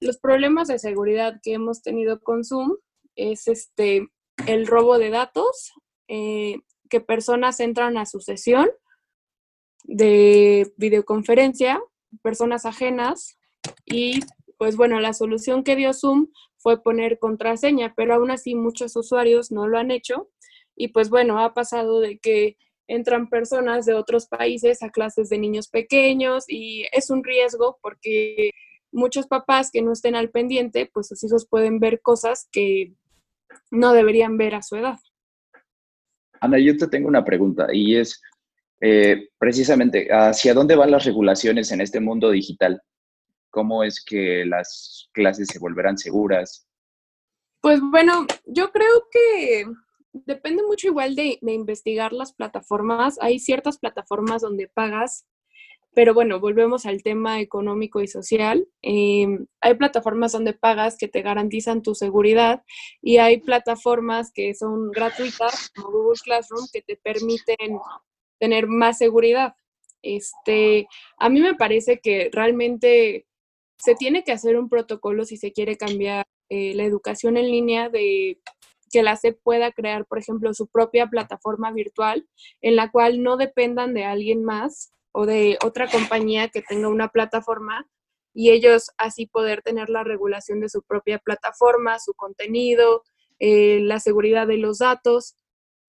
los 0.00 0.18
problemas 0.18 0.68
de 0.68 0.78
seguridad 0.78 1.40
que 1.42 1.54
hemos 1.54 1.82
tenido 1.82 2.20
con 2.20 2.44
Zoom 2.44 2.76
es 3.16 3.48
este, 3.48 4.08
el 4.46 4.66
robo 4.66 4.98
de 4.98 5.10
datos, 5.10 5.72
eh, 6.08 6.58
que 6.90 7.00
personas 7.00 7.60
entran 7.60 7.96
a 7.96 8.04
su 8.04 8.20
sesión 8.20 8.68
de 9.84 10.72
videoconferencia, 10.76 11.80
personas 12.22 12.66
ajenas 12.66 13.38
y 13.86 14.20
pues 14.58 14.76
bueno, 14.76 15.00
la 15.00 15.12
solución 15.12 15.62
que 15.62 15.76
dio 15.76 15.92
Zoom 15.92 16.28
fue 16.56 16.82
poner 16.82 17.18
contraseña, 17.18 17.94
pero 17.96 18.14
aún 18.14 18.30
así 18.30 18.54
muchos 18.54 18.96
usuarios 18.96 19.52
no 19.52 19.68
lo 19.68 19.78
han 19.78 19.90
hecho 19.90 20.30
y 20.76 20.88
pues 20.88 21.10
bueno, 21.10 21.38
ha 21.38 21.54
pasado 21.54 22.00
de 22.00 22.18
que 22.18 22.56
entran 22.86 23.28
personas 23.28 23.86
de 23.86 23.94
otros 23.94 24.26
países 24.26 24.82
a 24.82 24.90
clases 24.90 25.28
de 25.28 25.38
niños 25.38 25.68
pequeños 25.68 26.44
y 26.48 26.84
es 26.92 27.10
un 27.10 27.24
riesgo 27.24 27.78
porque 27.82 28.50
muchos 28.92 29.26
papás 29.26 29.70
que 29.70 29.82
no 29.82 29.92
estén 29.92 30.14
al 30.14 30.30
pendiente, 30.30 30.90
pues 30.92 31.08
sus 31.08 31.22
hijos 31.24 31.46
pueden 31.48 31.80
ver 31.80 32.00
cosas 32.00 32.48
que 32.52 32.94
no 33.70 33.92
deberían 33.92 34.36
ver 34.36 34.54
a 34.54 34.62
su 34.62 34.76
edad. 34.76 34.98
Ana, 36.40 36.58
yo 36.58 36.76
te 36.76 36.88
tengo 36.88 37.08
una 37.08 37.24
pregunta 37.24 37.68
y 37.72 37.96
es, 37.96 38.20
eh, 38.80 39.28
precisamente, 39.38 40.08
¿hacia 40.10 40.54
dónde 40.54 40.76
van 40.76 40.90
las 40.90 41.04
regulaciones 41.04 41.72
en 41.72 41.80
este 41.80 42.00
mundo 42.00 42.30
digital? 42.30 42.80
¿Cómo 43.50 43.84
es 43.84 44.04
que 44.04 44.44
las 44.44 45.08
clases 45.12 45.48
se 45.48 45.58
volverán 45.58 45.96
seguras? 45.96 46.66
Pues 47.60 47.80
bueno, 47.80 48.26
yo 48.46 48.70
creo 48.72 49.08
que 49.10 49.64
depende 50.12 50.62
mucho 50.62 50.88
igual 50.88 51.14
de, 51.14 51.38
investigar 51.40 52.12
las 52.12 52.32
plataformas. 52.34 53.16
Hay 53.20 53.38
ciertas 53.38 53.78
plataformas 53.78 54.42
donde 54.42 54.68
pagas, 54.68 55.26
pero 55.94 56.14
bueno, 56.14 56.40
volvemos 56.40 56.84
al 56.84 57.02
tema 57.02 57.40
económico 57.40 58.00
y 58.00 58.08
social. 58.08 58.66
Em, 58.82 59.46
hay 59.60 59.74
plataformas 59.74 60.32
donde 60.32 60.52
pagas 60.52 60.96
que 60.98 61.08
te 61.08 61.22
garantizan 61.22 61.82
tu 61.82 61.94
seguridad 61.94 62.62
y 63.00 63.16
hay 63.18 63.40
plataformas 63.40 64.30
que 64.32 64.54
son 64.54 64.90
gratuitas, 64.90 65.70
como 65.74 65.90
Google 65.90 66.20
Classroom, 66.22 66.66
que 66.72 66.82
te 66.82 66.96
permiten 66.96 67.78
tener 68.38 68.66
más 68.66 68.98
seguridad. 68.98 69.54
Este, 70.02 70.86
a 71.18 71.28
mí 71.28 71.40
me 71.40 71.54
parece 71.54 71.98
que 71.98 72.28
realmente 72.32 73.26
se 73.78 73.94
tiene 73.94 74.22
que 74.22 74.32
hacer 74.32 74.58
un 74.58 74.68
protocolo 74.68 75.24
si 75.24 75.36
se 75.36 75.52
quiere 75.52 75.76
cambiar 75.76 76.26
eh, 76.50 76.74
la 76.74 76.84
educación 76.84 77.36
en 77.36 77.50
línea 77.50 77.88
de 77.88 78.38
que 78.92 79.02
la 79.02 79.16
SEP 79.16 79.40
pueda 79.42 79.72
crear, 79.72 80.06
por 80.06 80.18
ejemplo, 80.18 80.54
su 80.54 80.68
propia 80.68 81.08
plataforma 81.08 81.72
virtual 81.72 82.28
en 82.60 82.76
la 82.76 82.90
cual 82.90 83.22
no 83.22 83.36
dependan 83.36 83.92
de 83.92 84.04
alguien 84.04 84.44
más 84.44 84.92
o 85.12 85.26
de 85.26 85.58
otra 85.64 85.88
compañía 85.88 86.48
que 86.48 86.62
tenga 86.62 86.88
una 86.88 87.08
plataforma 87.08 87.88
y 88.32 88.50
ellos 88.50 88.90
así 88.98 89.26
poder 89.26 89.62
tener 89.62 89.88
la 89.88 90.04
regulación 90.04 90.60
de 90.60 90.68
su 90.68 90.82
propia 90.82 91.18
plataforma, 91.18 91.98
su 91.98 92.14
contenido, 92.14 93.02
eh, 93.38 93.80
la 93.80 94.00
seguridad 94.00 94.46
de 94.46 94.58
los 94.58 94.78
datos, 94.78 95.36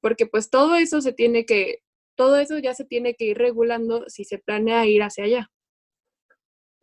porque 0.02 0.26
pues 0.26 0.50
todo 0.50 0.76
eso 0.76 1.02
se 1.02 1.14
tiene 1.14 1.46
que 1.46 1.85
todo 2.16 2.38
eso 2.38 2.58
ya 2.60 2.74
se 2.74 2.86
tiene 2.86 3.16
que 3.16 3.26
ir 3.26 3.38
regulando 3.38 4.06
si 4.08 4.24
se 4.24 4.38
planea 4.38 4.86
ir 4.86 5.04
hacia 5.04 5.26
allá. 5.26 5.50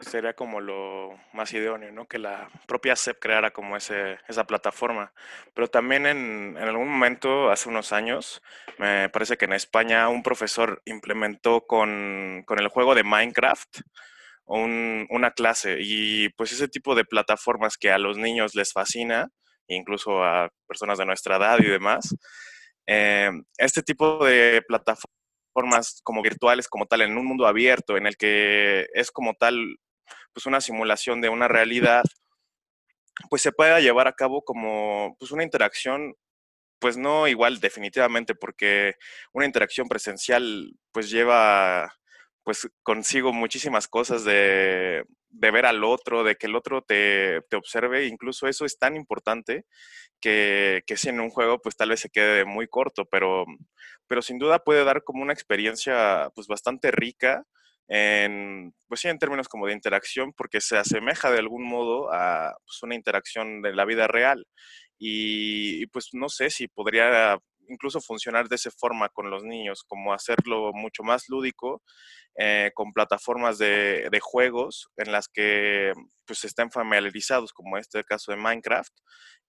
Sería 0.00 0.34
como 0.34 0.60
lo 0.60 1.10
más 1.32 1.52
idóneo, 1.52 1.92
¿no? 1.92 2.06
Que 2.06 2.18
la 2.18 2.50
propia 2.66 2.96
SEP 2.96 3.20
creara 3.20 3.52
como 3.52 3.76
ese, 3.76 4.18
esa 4.26 4.44
plataforma. 4.44 5.12
Pero 5.54 5.68
también 5.68 6.06
en, 6.06 6.56
en, 6.56 6.68
algún 6.68 6.88
momento, 6.88 7.50
hace 7.50 7.68
unos 7.68 7.92
años, 7.92 8.42
me 8.78 9.08
parece 9.10 9.36
que 9.36 9.44
en 9.44 9.52
España 9.52 10.08
un 10.08 10.24
profesor 10.24 10.82
implementó 10.86 11.66
con, 11.66 12.42
con 12.46 12.58
el 12.58 12.68
juego 12.68 12.96
de 12.96 13.04
Minecraft 13.04 13.78
un, 14.46 15.06
una 15.10 15.30
clase. 15.30 15.78
Y 15.80 16.30
pues 16.30 16.52
ese 16.52 16.68
tipo 16.68 16.94
de 16.94 17.04
plataformas 17.04 17.76
que 17.76 17.90
a 17.90 17.98
los 17.98 18.18
niños 18.18 18.54
les 18.54 18.72
fascina, 18.72 19.28
incluso 19.68 20.24
a 20.24 20.50
personas 20.66 20.98
de 20.98 21.06
nuestra 21.06 21.36
edad 21.36 21.58
y 21.60 21.66
demás, 21.66 22.14
eh, 22.86 23.30
este 23.56 23.82
tipo 23.82 24.24
de 24.24 24.62
plataformas 24.66 25.21
formas 25.52 26.00
como 26.02 26.22
virtuales, 26.22 26.68
como 26.68 26.86
tal, 26.86 27.02
en 27.02 27.16
un 27.16 27.26
mundo 27.26 27.46
abierto, 27.46 27.96
en 27.96 28.06
el 28.06 28.16
que 28.16 28.86
es 28.94 29.10
como 29.10 29.34
tal, 29.34 29.78
pues 30.32 30.46
una 30.46 30.60
simulación 30.60 31.20
de 31.20 31.28
una 31.28 31.48
realidad, 31.48 32.02
pues 33.30 33.42
se 33.42 33.52
pueda 33.52 33.80
llevar 33.80 34.08
a 34.08 34.14
cabo 34.14 34.42
como 34.42 35.16
pues 35.18 35.30
una 35.32 35.44
interacción, 35.44 36.14
pues 36.78 36.96
no 36.96 37.28
igual 37.28 37.60
definitivamente, 37.60 38.34
porque 38.34 38.94
una 39.32 39.46
interacción 39.46 39.88
presencial 39.88 40.72
pues 40.92 41.10
lleva 41.10 41.94
pues 42.44 42.68
consigo 42.83 43.33
muchísimas 43.33 43.88
cosas 43.88 44.24
de, 44.24 45.05
ver 45.31 45.66
al 45.66 45.85
otro, 45.85 46.24
de 46.24 46.37
que 46.37 46.46
el 46.46 46.57
otro 46.57 46.83
te, 46.83 47.40
te, 47.48 47.57
observe, 47.57 48.07
incluso 48.07 48.48
eso 48.48 48.64
es 48.64 48.78
tan 48.78 48.96
importante 48.96 49.64
que, 50.20 50.83
que 50.87 50.96
si 50.96 51.09
en 51.09 51.20
un 51.20 51.31
juego 51.31 51.61
pues 51.61 51.76
tal 51.76 51.90
vez 51.90 52.00
se 52.00 52.11
quede 52.11 52.44
muy 52.44 52.68
corto, 52.68 53.05
pero, 53.07 53.44
pero 54.07 54.22
sin 54.22 54.38
duda 54.38 54.59
puede 54.61 54.85
dar 54.85 55.05
como 55.05 55.22
una 55.22 55.33
experiencia 55.33 56.31
pues 56.35 56.46
bastante 56.46 56.90
rica 56.90 57.44
en, 57.88 58.74
pues 58.88 59.00
sí, 59.00 59.09
en 59.09 59.18
términos 59.18 59.48
como 59.48 59.66
de 59.66 59.74
interacción, 59.74 60.33
porque 60.33 60.61
se 60.61 60.78
asemeja 60.78 61.31
de 61.31 61.38
algún 61.38 61.64
modo 61.68 62.12
a 62.12 62.57
pues, 62.64 62.83
una 62.83 62.94
interacción 62.94 63.61
de 63.62 63.74
la 63.74 63.85
vida 63.85 64.07
real. 64.07 64.46
Y, 64.98 65.87
pues 65.88 66.11
no 66.12 66.28
sé 66.28 66.48
si 66.50 66.68
podría 66.68 67.38
incluso 67.72 68.00
funcionar 68.00 68.48
de 68.48 68.56
esa 68.56 68.70
forma 68.70 69.08
con 69.08 69.30
los 69.30 69.42
niños, 69.42 69.82
como 69.87 70.12
hacerlo 70.12 70.72
mucho 70.72 71.02
más 71.02 71.28
lúdico 71.28 71.82
eh, 72.38 72.70
con 72.74 72.92
plataformas 72.92 73.58
de, 73.58 74.08
juegos 74.20 74.88
en 74.96 75.12
las 75.12 75.28
que 75.28 75.92
pues 76.24 76.44
estén 76.44 76.70
familiarizados, 76.70 77.52
como 77.52 77.76
este 77.76 78.04
caso 78.04 78.32
de 78.32 78.38
Minecraft, 78.38 78.92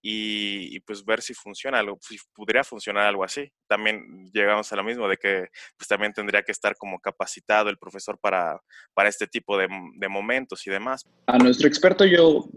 y, 0.02 0.82
pues 0.82 1.06
ver 1.06 1.22
si 1.22 1.34
funciona 1.34 1.80
algo, 1.80 1.98
si 2.02 2.18
podría 2.36 2.64
funcionar 2.66 3.06
algo 3.06 3.24
así. 3.24 3.50
También 3.68 4.30
llegamos 4.34 4.72
a 4.74 4.76
lo 4.76 4.84
mismo 4.84 5.08
de 5.08 5.16
que 5.16 5.48
pues 5.78 5.88
también 5.88 6.12
tendría 6.12 6.44
que 6.44 6.52
estar 6.52 6.76
como 6.76 7.00
capacitado 7.00 7.70
el 7.70 7.78
profesor 7.78 8.20
para, 8.20 8.60
para 8.94 9.08
este 9.08 9.28
tipo 9.28 9.58
de, 9.58 9.70
de 9.96 10.10
momentos 10.10 10.68
y 10.68 10.72
demás. 10.72 11.06
A 11.28 11.38
nuestro 11.38 11.70
experto 11.70 12.06
yo 12.06 12.50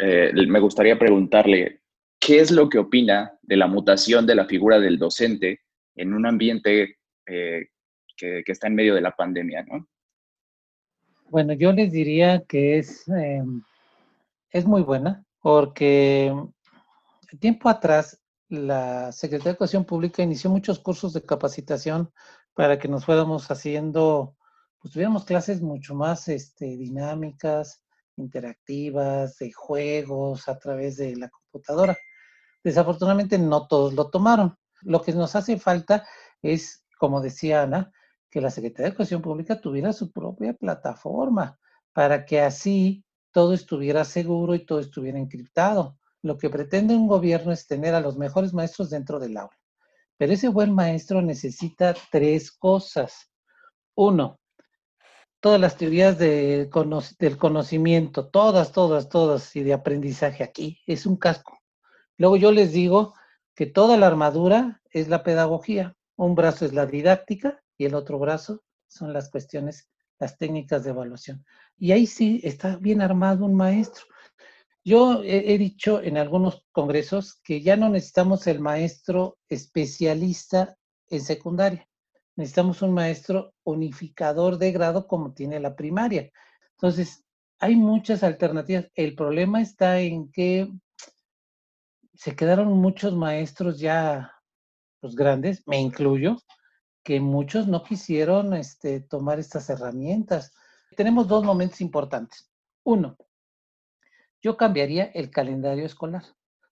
eh, 0.00 0.32
me 0.48 0.60
gustaría 0.60 0.98
preguntarle, 0.98 1.82
¿qué 2.18 2.40
es 2.40 2.50
lo 2.50 2.68
que 2.68 2.78
opina 2.78 3.38
de 3.42 3.56
la 3.56 3.66
mutación 3.66 4.26
de 4.26 4.34
la 4.34 4.46
figura 4.46 4.78
del 4.78 4.98
docente 4.98 5.60
en 5.94 6.14
un 6.14 6.26
ambiente 6.26 6.98
eh, 7.26 7.68
que, 8.16 8.42
está 8.46 8.66
en 8.66 8.74
medio 8.74 8.94
de 8.94 9.00
la 9.00 9.12
pandemia, 9.12 9.64
¿no? 9.64 9.86
Bueno, 11.30 11.52
yo 11.52 11.72
les 11.72 11.92
diría 11.92 12.42
que 12.48 12.78
es, 12.78 13.06
eh, 13.08 13.42
es 14.50 14.64
muy 14.64 14.82
buena 14.82 15.24
porque 15.40 16.32
tiempo 17.38 17.68
atrás, 17.68 18.20
la 18.48 19.12
Secretaría 19.12 19.44
de 19.44 19.50
Educación 19.50 19.84
Pública 19.84 20.22
inició 20.22 20.48
muchos 20.48 20.78
cursos 20.78 21.12
de 21.12 21.24
capacitación 21.24 22.10
para 22.54 22.78
que 22.78 22.88
nos 22.88 23.04
fuéramos 23.04 23.50
haciendo, 23.50 24.36
pues 24.80 24.92
tuviéramos 24.92 25.24
clases 25.24 25.60
mucho 25.60 25.94
más 25.94 26.28
este, 26.28 26.76
dinámicas, 26.76 27.82
interactivas, 28.16 29.36
de 29.38 29.52
juegos 29.52 30.48
a 30.48 30.58
través 30.58 30.96
de 30.96 31.14
la 31.16 31.28
computadora. 31.28 31.96
Desafortunadamente 32.68 33.38
no 33.38 33.66
todos 33.66 33.94
lo 33.94 34.10
tomaron. 34.10 34.54
Lo 34.82 35.00
que 35.00 35.14
nos 35.14 35.34
hace 35.34 35.58
falta 35.58 36.06
es, 36.42 36.84
como 36.98 37.22
decía 37.22 37.62
Ana, 37.62 37.90
que 38.28 38.42
la 38.42 38.50
Secretaría 38.50 38.84
de 38.84 38.90
Educación 38.90 39.22
Pública 39.22 39.58
tuviera 39.58 39.94
su 39.94 40.12
propia 40.12 40.52
plataforma 40.52 41.58
para 41.94 42.26
que 42.26 42.42
así 42.42 43.06
todo 43.32 43.54
estuviera 43.54 44.04
seguro 44.04 44.54
y 44.54 44.66
todo 44.66 44.80
estuviera 44.80 45.18
encriptado. 45.18 45.96
Lo 46.20 46.36
que 46.36 46.50
pretende 46.50 46.94
un 46.94 47.08
gobierno 47.08 47.52
es 47.52 47.66
tener 47.66 47.94
a 47.94 48.02
los 48.02 48.18
mejores 48.18 48.52
maestros 48.52 48.90
dentro 48.90 49.18
del 49.18 49.38
aula. 49.38 49.58
Pero 50.18 50.34
ese 50.34 50.48
buen 50.48 50.74
maestro 50.74 51.22
necesita 51.22 51.94
tres 52.12 52.52
cosas. 52.52 53.30
Uno, 53.94 54.38
todas 55.40 55.58
las 55.58 55.78
teorías 55.78 56.18
de, 56.18 56.68
del 57.18 57.38
conocimiento, 57.38 58.28
todas, 58.28 58.72
todas, 58.72 59.08
todas, 59.08 59.56
y 59.56 59.62
de 59.62 59.72
aprendizaje 59.72 60.44
aquí, 60.44 60.82
es 60.86 61.06
un 61.06 61.16
casco. 61.16 61.57
Luego 62.18 62.36
yo 62.36 62.52
les 62.52 62.72
digo 62.72 63.14
que 63.54 63.66
toda 63.66 63.96
la 63.96 64.08
armadura 64.08 64.82
es 64.90 65.08
la 65.08 65.22
pedagogía. 65.22 65.96
Un 66.16 66.34
brazo 66.34 66.66
es 66.66 66.74
la 66.74 66.84
didáctica 66.84 67.62
y 67.76 67.84
el 67.84 67.94
otro 67.94 68.18
brazo 68.18 68.62
son 68.88 69.12
las 69.12 69.30
cuestiones, 69.30 69.88
las 70.18 70.36
técnicas 70.36 70.82
de 70.82 70.90
evaluación. 70.90 71.44
Y 71.76 71.92
ahí 71.92 72.06
sí 72.06 72.40
está 72.42 72.76
bien 72.76 73.00
armado 73.00 73.44
un 73.44 73.54
maestro. 73.54 74.04
Yo 74.84 75.22
he, 75.22 75.58
dicho 75.58 76.02
en 76.02 76.16
algunos 76.16 76.64
congresos 76.72 77.40
que 77.44 77.60
ya 77.60 77.76
no 77.76 77.88
necesitamos 77.90 78.46
el 78.46 78.58
maestro 78.58 79.38
especialista 79.48 80.76
en 81.08 81.20
secundaria. 81.20 81.86
Necesitamos 82.36 82.82
un 82.82 82.94
maestro 82.94 83.52
unificador 83.64 84.58
de 84.58 84.72
grado 84.72 85.06
como 85.06 85.34
tiene 85.34 85.60
la 85.60 85.76
primaria. 85.76 86.30
Entonces, 86.72 87.24
hay 87.58 87.76
muchas 87.76 88.22
alternativas. 88.22 88.88
El 88.94 89.14
problema 89.14 89.60
está 89.60 90.00
en 90.00 90.32
que 90.32 90.68
se 92.18 92.34
quedaron 92.34 92.72
muchos 92.72 93.14
maestros 93.14 93.78
ya 93.78 94.34
pues, 95.00 95.14
grandes, 95.14 95.62
me 95.68 95.80
incluyo, 95.80 96.36
que 97.04 97.20
muchos 97.20 97.68
no 97.68 97.84
quisieron 97.84 98.54
este, 98.54 99.00
tomar 99.00 99.38
estas 99.38 99.70
herramientas. 99.70 100.52
Tenemos 100.96 101.28
dos 101.28 101.44
momentos 101.44 101.80
importantes. 101.80 102.50
Uno, 102.82 103.16
yo 104.42 104.56
cambiaría 104.56 105.04
el 105.14 105.30
calendario 105.30 105.86
escolar. 105.86 106.24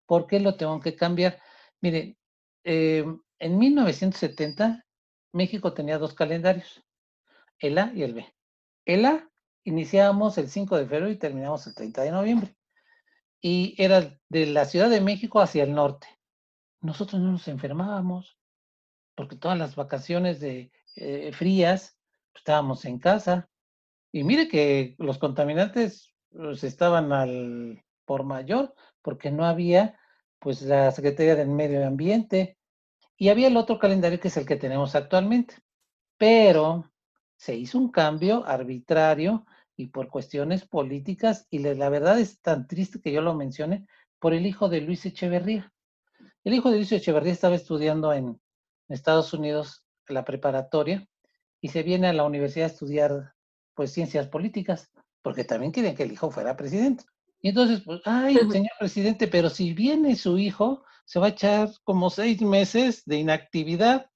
¿Por 0.04 0.26
qué 0.26 0.40
lo 0.40 0.58
tengo 0.58 0.78
que 0.78 0.94
cambiar? 0.94 1.40
Miren, 1.80 2.18
eh, 2.64 3.06
en 3.38 3.58
1970 3.58 4.84
México 5.32 5.72
tenía 5.72 5.96
dos 5.96 6.12
calendarios, 6.12 6.84
el 7.58 7.78
A 7.78 7.90
y 7.94 8.02
el 8.02 8.12
B. 8.12 8.26
El 8.84 9.06
A 9.06 9.26
iniciábamos 9.64 10.36
el 10.36 10.50
5 10.50 10.76
de 10.76 10.84
febrero 10.84 11.10
y 11.10 11.16
terminamos 11.16 11.66
el 11.66 11.74
30 11.74 12.02
de 12.02 12.10
noviembre 12.10 12.59
y 13.40 13.74
era 13.82 14.18
de 14.28 14.46
la 14.46 14.64
Ciudad 14.64 14.90
de 14.90 15.00
México 15.00 15.40
hacia 15.40 15.62
el 15.62 15.74
norte. 15.74 16.06
Nosotros 16.80 17.20
no 17.20 17.32
nos 17.32 17.48
enfermábamos 17.48 18.38
porque 19.14 19.36
todas 19.36 19.58
las 19.58 19.76
vacaciones 19.76 20.40
de 20.40 20.72
eh, 20.96 21.32
frías 21.32 21.96
pues, 22.32 22.40
estábamos 22.42 22.84
en 22.84 22.98
casa. 22.98 23.48
Y 24.12 24.24
mire 24.24 24.48
que 24.48 24.96
los 24.98 25.18
contaminantes 25.18 26.14
pues, 26.30 26.64
estaban 26.64 27.12
al 27.12 27.84
por 28.04 28.24
mayor 28.24 28.74
porque 29.02 29.30
no 29.30 29.44
había 29.44 29.98
pues 30.38 30.62
la 30.62 30.90
Secretaría 30.90 31.36
del 31.36 31.48
Medio 31.48 31.86
Ambiente 31.86 32.58
y 33.16 33.28
había 33.28 33.48
el 33.48 33.56
otro 33.56 33.78
calendario 33.78 34.18
que 34.18 34.28
es 34.28 34.36
el 34.36 34.46
que 34.46 34.56
tenemos 34.56 34.94
actualmente. 34.94 35.56
Pero 36.16 36.90
se 37.36 37.54
hizo 37.54 37.78
un 37.78 37.90
cambio 37.90 38.44
arbitrario 38.46 39.46
y 39.80 39.86
por 39.86 40.08
cuestiones 40.08 40.66
políticas, 40.66 41.46
y 41.48 41.60
la 41.60 41.88
verdad 41.88 42.20
es 42.20 42.38
tan 42.40 42.66
triste 42.66 43.00
que 43.00 43.12
yo 43.12 43.22
lo 43.22 43.34
mencione, 43.34 43.86
por 44.18 44.34
el 44.34 44.44
hijo 44.44 44.68
de 44.68 44.82
Luis 44.82 45.06
Echeverría. 45.06 45.72
El 46.44 46.52
hijo 46.52 46.70
de 46.70 46.76
Luis 46.76 46.92
Echeverría 46.92 47.32
estaba 47.32 47.54
estudiando 47.54 48.12
en 48.12 48.38
Estados 48.88 49.32
Unidos 49.32 49.82
la 50.06 50.26
preparatoria 50.26 51.08
y 51.62 51.68
se 51.68 51.82
viene 51.82 52.08
a 52.08 52.12
la 52.12 52.24
universidad 52.24 52.68
a 52.68 52.72
estudiar 52.72 53.32
pues 53.74 53.90
ciencias 53.90 54.28
políticas, 54.28 54.90
porque 55.22 55.44
también 55.44 55.72
quieren 55.72 55.96
que 55.96 56.02
el 56.02 56.12
hijo 56.12 56.30
fuera 56.30 56.58
presidente. 56.58 57.04
Y 57.40 57.48
entonces, 57.48 57.80
pues, 57.82 58.02
ay, 58.04 58.36
señor 58.50 58.72
presidente, 58.78 59.28
pero 59.28 59.48
si 59.48 59.72
viene 59.72 60.14
su 60.14 60.36
hijo, 60.36 60.84
se 61.06 61.18
va 61.18 61.26
a 61.26 61.30
echar 61.30 61.70
como 61.84 62.10
seis 62.10 62.42
meses 62.42 63.02
de 63.06 63.16
inactividad. 63.16 64.10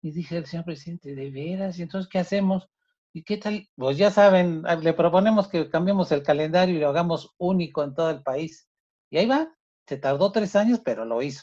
Y 0.00 0.10
dije, 0.12 0.38
el 0.38 0.46
señor 0.46 0.64
presidente, 0.64 1.14
¿de 1.14 1.30
veras? 1.30 1.78
¿Y 1.78 1.82
entonces 1.82 2.08
qué 2.08 2.18
hacemos? 2.18 2.66
¿Y 3.14 3.24
qué 3.24 3.36
tal? 3.36 3.68
Pues 3.76 3.98
ya 3.98 4.10
saben, 4.10 4.62
ah, 4.66 4.76
le 4.76 4.94
proponemos 4.94 5.48
que 5.48 5.68
cambiemos 5.68 6.10
el 6.12 6.22
calendario 6.22 6.76
y 6.76 6.78
lo 6.78 6.88
hagamos 6.88 7.34
único 7.38 7.84
en 7.84 7.94
todo 7.94 8.10
el 8.10 8.22
país. 8.22 8.68
Y 9.10 9.18
ahí 9.18 9.26
va, 9.26 9.54
se 9.86 9.98
tardó 9.98 10.32
tres 10.32 10.56
años, 10.56 10.80
pero 10.82 11.04
lo 11.04 11.20
hizo. 11.20 11.42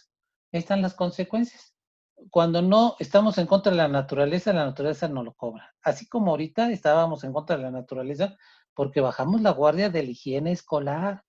Ahí 0.52 0.60
están 0.60 0.82
las 0.82 0.96
consecuencias. 0.96 1.76
Cuando 2.32 2.62
no 2.62 2.96
estamos 3.00 3.38
en 3.38 3.46
contra 3.48 3.72
de 3.72 3.78
la 3.78 3.88
naturaleza, 3.88 4.52
la 4.52 4.66
naturaleza 4.66 5.08
no 5.08 5.24
lo 5.24 5.34
cobra. 5.36 5.74
Así 5.84 6.08
como 6.08 6.32
ahorita 6.32 6.72
estábamos 6.72 7.24
en 7.24 7.34
contra 7.34 7.56
de 7.58 7.64
la 7.64 7.72
naturaleza 7.72 8.36
porque 8.74 9.02
bajamos 9.02 9.42
la 9.42 9.52
guardia 9.52 9.90
de 9.90 10.04
la 10.04 10.10
higiene 10.10 10.52
escolar. 10.52 11.24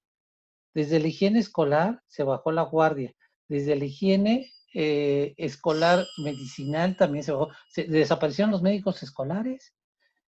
Desde 0.74 1.00
la 1.00 1.08
higiene 1.08 1.40
escolar 1.40 2.02
se 2.06 2.22
bajó 2.22 2.50
la 2.50 2.62
guardia. 2.62 3.14
Desde 3.48 3.76
la 3.76 3.84
higiene 3.84 4.50
eh, 4.74 5.34
escolar 5.36 6.06
medicinal 6.18 6.96
también 6.96 7.24
se 7.24 7.32
bajó. 7.32 7.50
Se, 7.68 7.84
desaparecieron 7.84 8.50
los 8.50 8.62
médicos 8.62 9.02
escolares 9.02 9.74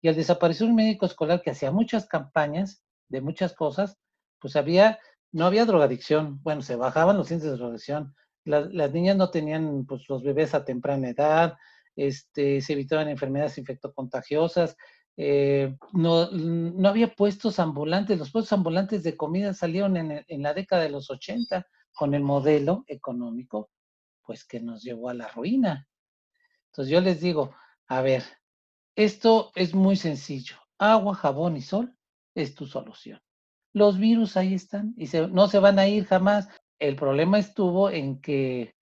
y 0.05 0.07
al 0.07 0.15
desaparecer 0.15 0.67
un 0.67 0.75
médico 0.75 1.07
escolar 1.07 1.41
que 1.41 1.49
hacía 1.49 1.71
muchas 1.71 2.05
campañas 2.05 2.83
de 3.09 3.21
muchas 3.21 3.55
cosas, 3.55 3.97
pues 4.39 4.55
había, 4.55 4.99
no 5.31 5.47
había 5.47 5.65
drogadicción, 5.65 6.43
bueno, 6.43 6.61
se 6.61 6.75
bajaban 6.75 7.17
los 7.17 7.31
índices 7.31 7.53
de 7.53 7.57
drogadicción, 7.57 8.15
las 8.43 8.93
niñas 8.93 9.17
no 9.17 9.31
tenían 9.31 9.87
pues 9.87 10.07
los 10.07 10.21
bebés 10.21 10.53
a 10.53 10.63
temprana 10.63 11.09
edad, 11.09 11.55
este, 11.95 12.61
se 12.61 12.73
evitaban 12.73 13.09
enfermedades 13.09 13.57
infectocontagiosas, 13.57 14.77
eh, 15.17 15.75
no, 15.93 16.29
no 16.29 16.87
había 16.87 17.15
puestos 17.15 17.57
ambulantes, 17.57 18.19
los 18.19 18.31
puestos 18.31 18.53
ambulantes 18.53 19.01
de 19.01 19.17
comida 19.17 19.55
salieron 19.55 19.97
en, 19.97 20.23
en 20.27 20.43
la 20.43 20.53
década 20.53 20.83
de 20.83 20.91
los 20.91 21.09
80 21.09 21.65
con 21.95 22.13
el 22.13 22.21
modelo 22.21 22.83
económico, 22.85 23.71
pues 24.21 24.45
que 24.45 24.59
nos 24.59 24.83
llevó 24.83 25.09
a 25.09 25.15
la 25.15 25.29
ruina. 25.29 25.87
Entonces 26.67 26.91
yo 26.91 27.01
les 27.01 27.19
digo, 27.21 27.55
a 27.87 28.03
ver, 28.03 28.21
esto 28.95 29.51
es 29.55 29.73
muy 29.73 29.95
sencillo. 29.95 30.55
Agua, 30.77 31.15
jabón 31.15 31.57
y 31.57 31.61
sol 31.61 31.95
es 32.33 32.55
tu 32.55 32.65
solución. 32.65 33.21
Los 33.73 33.97
virus 33.97 34.37
ahí 34.37 34.53
están 34.53 34.93
y 34.97 35.07
no 35.31 35.47
se 35.47 35.59
van 35.59 35.79
a 35.79 35.87
ir 35.87 36.05
jamás. 36.05 36.47
El 36.79 36.95
problema 36.95 37.39
estuvo 37.39 37.89
en 37.89 38.21
que, 38.21 38.75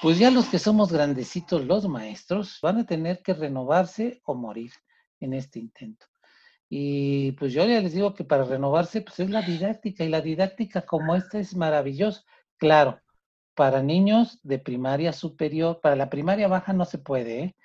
pues 0.00 0.18
ya 0.18 0.30
los 0.30 0.46
que 0.46 0.58
somos 0.58 0.92
grandecitos, 0.92 1.64
los 1.64 1.88
maestros, 1.88 2.58
van 2.62 2.78
a 2.78 2.86
tener 2.86 3.22
que 3.22 3.34
renovarse 3.34 4.20
o 4.24 4.34
morir 4.34 4.72
en 5.20 5.34
este 5.34 5.58
intento. 5.58 6.06
Y 6.68 7.32
pues 7.32 7.52
yo 7.52 7.66
ya 7.66 7.80
les 7.80 7.92
digo 7.92 8.14
que 8.14 8.24
para 8.24 8.44
renovarse, 8.44 9.02
pues 9.02 9.20
es 9.20 9.30
la 9.30 9.42
didáctica 9.42 10.04
y 10.04 10.08
la 10.08 10.20
didáctica 10.20 10.82
como 10.82 11.14
esta 11.14 11.38
es 11.38 11.54
maravillosa. 11.54 12.24
Claro, 12.56 13.00
para 13.54 13.82
niños 13.82 14.40
de 14.42 14.58
primaria 14.58 15.12
superior, 15.12 15.80
para 15.80 15.96
la 15.96 16.08
primaria 16.08 16.48
baja 16.48 16.72
no 16.72 16.84
se 16.84 16.98
puede, 16.98 17.42
¿eh? 17.42 17.56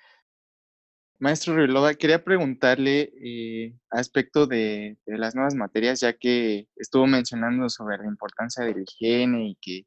Maestro 1.20 1.56
Riloba, 1.56 1.94
quería 1.94 2.22
preguntarle 2.22 3.12
eh, 3.20 3.74
aspecto 3.90 4.46
de, 4.46 4.98
de, 5.04 5.18
las 5.18 5.34
nuevas 5.34 5.54
materias, 5.56 6.00
ya 6.00 6.12
que 6.12 6.68
estuvo 6.76 7.08
mencionando 7.08 7.68
sobre 7.68 7.98
la 7.98 8.06
importancia 8.06 8.64
de 8.64 8.74
la 8.74 8.82
higiene 8.82 9.48
y 9.48 9.56
que 9.60 9.86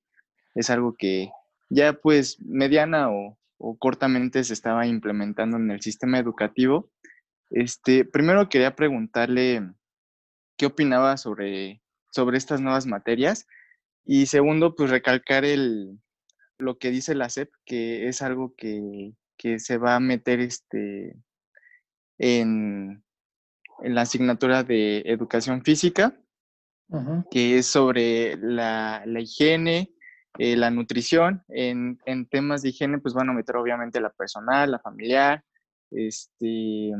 es 0.55 0.69
algo 0.69 0.93
que 0.97 1.31
ya 1.69 1.93
pues 1.93 2.37
mediana 2.41 3.09
o, 3.09 3.37
o, 3.57 3.77
cortamente 3.77 4.43
se 4.43 4.53
estaba 4.53 4.87
implementando 4.87 5.55
en 5.55 5.71
el 5.71 5.81
sistema 5.81 6.19
educativo. 6.19 6.91
Este, 7.49 8.03
primero 8.03 8.49
quería 8.49 8.75
preguntarle 8.75 9.71
qué 10.57 10.65
opinaba 10.65 11.15
sobre, 11.15 11.81
sobre 12.11 12.37
estas 12.37 12.59
nuevas 12.59 12.85
materias 12.85 13.47
y 14.03 14.25
segundo, 14.25 14.75
pues 14.75 14.89
recalcar 14.89 15.45
el, 15.45 15.97
lo 16.57 16.77
que 16.77 16.91
dice 16.91 17.15
la 17.15 17.29
SEP, 17.29 17.49
que 17.65 18.09
es 18.09 18.21
algo 18.21 18.53
que 18.57 19.13
que 19.41 19.57
se 19.57 19.79
va 19.79 19.95
a 19.95 19.99
meter 19.99 20.39
este, 20.39 21.15
en, 22.19 23.03
en 23.81 23.95
la 23.95 24.01
asignatura 24.01 24.63
de 24.63 24.99
educación 24.99 25.63
física, 25.63 26.15
que 27.31 27.57
es 27.57 27.65
sobre 27.65 28.37
la, 28.37 29.01
la 29.05 29.19
higiene, 29.19 29.93
eh, 30.37 30.55
la 30.55 30.69
nutrición. 30.69 31.43
En, 31.47 31.97
en, 32.05 32.27
temas 32.27 32.61
de 32.61 32.69
higiene, 32.69 32.99
pues 32.99 33.15
van 33.15 33.29
a 33.29 33.33
meter 33.33 33.55
obviamente 33.55 33.99
la 33.99 34.11
personal, 34.11 34.69
la 34.69 34.79
familiar, 34.79 35.43
este, 35.89 36.91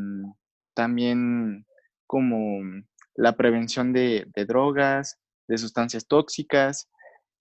también 0.74 1.68
como 2.08 2.62
la 3.16 3.36
prevención 3.36 3.94
de, 3.94 4.26
de 4.34 4.46
drogas, 4.46 5.20
de 5.48 5.58
sustancias 5.60 6.08
tóxicas, 6.08 6.90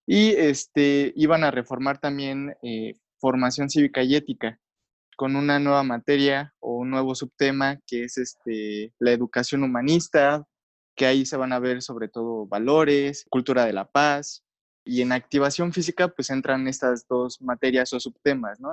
Y 0.07 0.31
este, 0.33 1.13
iban 1.17 1.45
a 1.45 1.51
reformar 1.51 2.01
también 2.01 2.55
eh, 2.63 2.95
formación 3.19 3.71
cívica 3.71 4.03
y 4.03 4.17
ética 4.17 4.59
con 5.21 5.37
una 5.37 5.59
nueva 5.59 5.83
materia 5.83 6.55
o 6.61 6.77
un 6.77 6.89
nuevo 6.89 7.15
subtema 7.15 7.79
que 7.87 8.05
es 8.05 8.17
este, 8.17 8.95
la 8.99 9.11
educación 9.11 9.63
humanista, 9.63 10.47
que 10.97 11.05
ahí 11.05 11.27
se 11.27 11.37
van 11.37 11.53
a 11.53 11.59
ver 11.59 11.83
sobre 11.83 12.09
todo 12.09 12.47
valores, 12.47 13.27
cultura 13.29 13.67
de 13.67 13.75
la 13.75 13.85
paz, 13.85 14.43
y 14.83 15.03
en 15.03 15.13
activación 15.13 15.75
física 15.75 16.09
pues 16.09 16.31
entran 16.31 16.67
estas 16.69 17.07
dos 17.07 17.39
materias 17.43 17.93
o 17.93 18.01
subtemas, 18.01 18.61
¿no? 18.61 18.71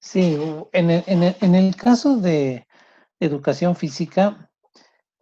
Sí, 0.00 0.36
en 0.72 0.90
el, 0.90 1.04
en 1.06 1.54
el 1.54 1.76
caso 1.76 2.16
de 2.16 2.66
educación 3.20 3.76
física, 3.76 4.50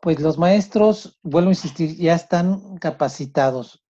pues 0.01 0.21
los 0.21 0.39
maestros, 0.39 1.19
vuelvo 1.23 1.51
a 1.51 1.53
insistir, 1.53 1.97
ya 1.99 2.15
están 2.15 2.79
capacitados. 2.79 3.85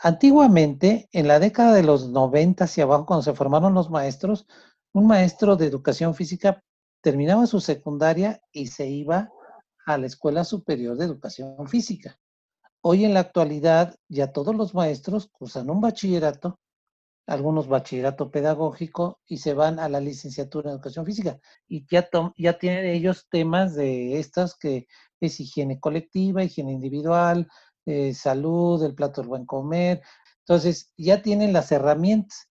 Antiguamente, 0.00 1.08
en 1.10 1.26
la 1.26 1.40
década 1.40 1.74
de 1.74 1.82
los 1.82 2.10
90 2.10 2.62
hacia 2.62 2.84
abajo, 2.84 3.06
cuando 3.06 3.24
se 3.24 3.34
formaron 3.34 3.74
los 3.74 3.90
maestros, 3.90 4.46
un 4.92 5.06
maestro 5.06 5.56
de 5.56 5.66
educación 5.66 6.14
física 6.14 6.62
terminaba 7.00 7.46
su 7.46 7.60
secundaria 7.60 8.40
y 8.52 8.68
se 8.68 8.88
iba 8.88 9.30
a 9.86 9.98
la 9.98 10.06
Escuela 10.06 10.44
Superior 10.44 10.96
de 10.96 11.04
Educación 11.04 11.68
Física. 11.68 12.18
Hoy 12.80 13.04
en 13.04 13.14
la 13.14 13.20
actualidad 13.20 13.96
ya 14.08 14.32
todos 14.32 14.54
los 14.54 14.74
maestros 14.74 15.28
cursan 15.28 15.70
un 15.70 15.80
bachillerato, 15.80 16.60
algunos 17.26 17.68
bachillerato 17.68 18.30
pedagógico 18.30 19.20
y 19.26 19.38
se 19.38 19.54
van 19.54 19.78
a 19.78 19.88
la 19.88 20.00
licenciatura 20.00 20.70
en 20.70 20.76
educación 20.76 21.04
física. 21.04 21.38
Y 21.66 21.86
ya, 21.90 22.08
tienen 22.58 22.86
ellos 22.86 23.26
temas 23.30 23.74
de 23.74 24.18
estas 24.18 24.56
que 24.56 24.86
es 25.20 25.40
higiene 25.40 25.80
colectiva, 25.80 26.44
higiene 26.44 26.72
individual, 26.72 27.48
eh, 27.84 28.14
salud, 28.14 28.82
el 28.82 28.94
plato 28.94 29.20
del 29.20 29.28
buen 29.28 29.46
comer. 29.46 30.02
Entonces, 30.40 30.92
ya 30.96 31.20
tienen 31.20 31.52
las 31.52 31.72
herramientas. 31.72 32.47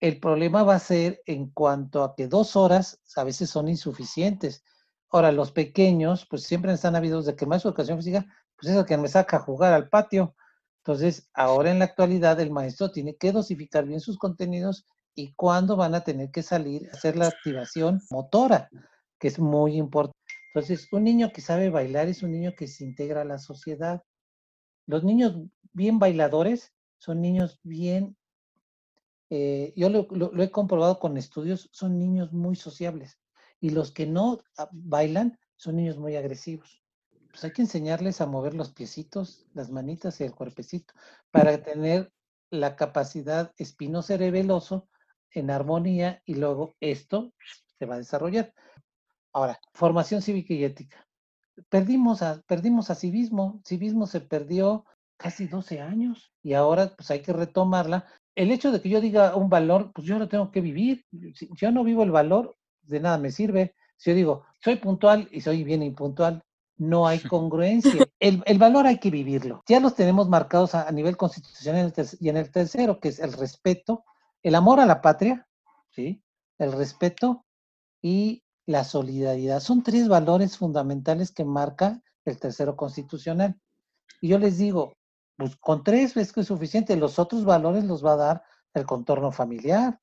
El 0.00 0.20
problema 0.20 0.62
va 0.62 0.76
a 0.76 0.80
ser 0.80 1.22
en 1.26 1.50
cuanto 1.50 2.04
a 2.04 2.14
que 2.14 2.28
dos 2.28 2.54
horas 2.54 3.00
a 3.16 3.24
veces 3.24 3.50
son 3.50 3.68
insuficientes. 3.68 4.62
Ahora, 5.10 5.32
los 5.32 5.50
pequeños, 5.50 6.26
pues 6.28 6.44
siempre 6.44 6.72
están 6.72 6.94
habidos 6.94 7.26
de 7.26 7.34
que 7.34 7.46
más 7.46 7.64
educación 7.64 7.98
física, 7.98 8.26
pues 8.56 8.72
es 8.72 8.78
el 8.78 8.86
que 8.86 8.96
me 8.96 9.08
saca 9.08 9.38
a 9.38 9.40
jugar 9.40 9.72
al 9.72 9.88
patio. 9.88 10.36
Entonces, 10.84 11.28
ahora 11.34 11.70
en 11.70 11.80
la 11.80 11.86
actualidad 11.86 12.40
el 12.40 12.50
maestro 12.50 12.92
tiene 12.92 13.16
que 13.16 13.32
dosificar 13.32 13.86
bien 13.86 14.00
sus 14.00 14.18
contenidos 14.18 14.86
y 15.14 15.32
cuándo 15.34 15.76
van 15.76 15.94
a 15.94 16.04
tener 16.04 16.30
que 16.30 16.42
salir 16.42 16.88
a 16.88 16.96
hacer 16.96 17.16
la 17.16 17.26
activación 17.26 18.00
motora, 18.10 18.68
que 19.18 19.28
es 19.28 19.38
muy 19.38 19.76
importante. 19.76 20.16
Entonces, 20.54 20.88
un 20.92 21.04
niño 21.04 21.30
que 21.32 21.40
sabe 21.40 21.70
bailar 21.70 22.08
es 22.08 22.22
un 22.22 22.30
niño 22.30 22.52
que 22.56 22.68
se 22.68 22.84
integra 22.84 23.22
a 23.22 23.24
la 23.24 23.38
sociedad. 23.38 24.02
Los 24.86 25.04
niños 25.04 25.36
bien 25.72 25.98
bailadores 25.98 26.72
son 26.98 27.20
niños 27.20 27.60
bien, 27.62 28.16
eh, 29.30 29.72
yo 29.76 29.88
lo, 29.88 30.42
he 30.42 30.50
comprobado 30.50 30.98
con 30.98 31.16
estudios, 31.16 31.68
son 31.72 31.98
niños 31.98 32.32
muy 32.32 32.56
sociables. 32.56 33.18
Y 33.60 33.70
los 33.70 33.90
que 33.90 34.06
no 34.06 34.40
bailan 34.72 35.38
son 35.56 35.76
niños 35.76 35.98
muy 35.98 36.16
agresivos. 36.16 36.82
Pues 37.30 37.44
hay 37.44 37.52
que 37.52 37.62
enseñarles 37.62 38.20
a 38.20 38.26
mover 38.26 38.54
los 38.54 38.72
piecitos, 38.72 39.46
las 39.52 39.70
manitas 39.70 40.20
y 40.20 40.24
el 40.24 40.34
cuerpecito 40.34 40.94
para 41.30 41.62
tener 41.62 42.12
la 42.50 42.76
capacidad 42.76 43.52
espino-cerebeloso 43.56 44.88
en 45.30 45.50
armonía 45.50 46.22
y 46.24 46.34
luego 46.34 46.74
esto 46.80 47.32
se 47.78 47.86
va 47.86 47.96
a 47.96 47.98
desarrollar. 47.98 48.54
Ahora, 49.32 49.60
formación 49.74 50.22
cívica 50.22 50.54
y 50.54 50.64
ética. 50.64 51.06
Perdimos 51.68 52.22
a, 52.22 52.40
perdimos 52.46 52.90
a 52.90 52.94
civismo. 52.94 53.60
Civismo 53.64 54.06
se 54.06 54.20
perdió 54.20 54.84
casi 55.16 55.46
12 55.46 55.80
años 55.80 56.32
y 56.42 56.54
ahora 56.54 56.94
pues 56.96 57.10
hay 57.10 57.20
que 57.20 57.32
retomarla. 57.32 58.06
El 58.38 58.52
hecho 58.52 58.70
de 58.70 58.80
que 58.80 58.88
yo 58.88 59.00
diga 59.00 59.34
un 59.34 59.50
valor, 59.50 59.90
pues 59.92 60.06
yo 60.06 60.16
lo 60.16 60.28
tengo 60.28 60.52
que 60.52 60.60
vivir. 60.60 61.04
Si 61.34 61.50
yo 61.56 61.72
no 61.72 61.82
vivo 61.82 62.04
el 62.04 62.12
valor, 62.12 62.56
de 62.82 63.00
nada 63.00 63.18
me 63.18 63.32
sirve. 63.32 63.74
Si 63.96 64.10
yo 64.10 64.14
digo, 64.14 64.44
soy 64.62 64.76
puntual 64.76 65.28
y 65.32 65.40
soy 65.40 65.64
bien 65.64 65.82
impuntual, 65.82 66.44
no 66.76 67.08
hay 67.08 67.18
congruencia. 67.34 68.06
El, 68.20 68.44
el 68.46 68.58
valor 68.58 68.86
hay 68.86 68.98
que 68.98 69.10
vivirlo. 69.10 69.64
Ya 69.66 69.80
los 69.80 69.96
tenemos 69.96 70.28
marcados 70.28 70.76
a, 70.76 70.88
nivel 70.92 71.16
constitucional 71.16 71.92
y 72.20 72.28
en 72.28 72.36
el 72.36 72.52
tercero, 72.52 73.00
que 73.00 73.08
es 73.08 73.18
el 73.18 73.32
respeto, 73.32 74.04
el 74.44 74.54
amor 74.54 74.78
a 74.78 74.86
la 74.86 75.02
patria, 75.02 75.48
¿sí? 75.90 76.22
el 76.58 76.70
respeto 76.70 77.44
y 78.00 78.44
la 78.66 78.84
solidaridad. 78.84 79.58
Son 79.58 79.82
tres 79.82 80.06
valores 80.06 80.56
fundamentales 80.56 81.32
que 81.32 81.44
marca 81.44 82.00
el 82.24 82.38
tercero 82.38 82.76
constitucional. 82.76 83.60
Y 84.20 84.28
yo 84.28 84.38
les 84.38 84.58
digo, 84.58 84.92
pues 85.38 85.56
con 85.56 85.82
tres 85.84 86.16
es 86.16 86.32
que 86.32 86.40
es 86.40 86.46
suficiente, 86.48 86.96
los 86.96 87.18
otros 87.18 87.44
valores 87.44 87.84
los 87.84 88.04
va 88.04 88.12
a 88.12 88.16
dar 88.16 88.42
el 88.74 88.84
contorno 88.84 89.32
familiar. 89.32 90.00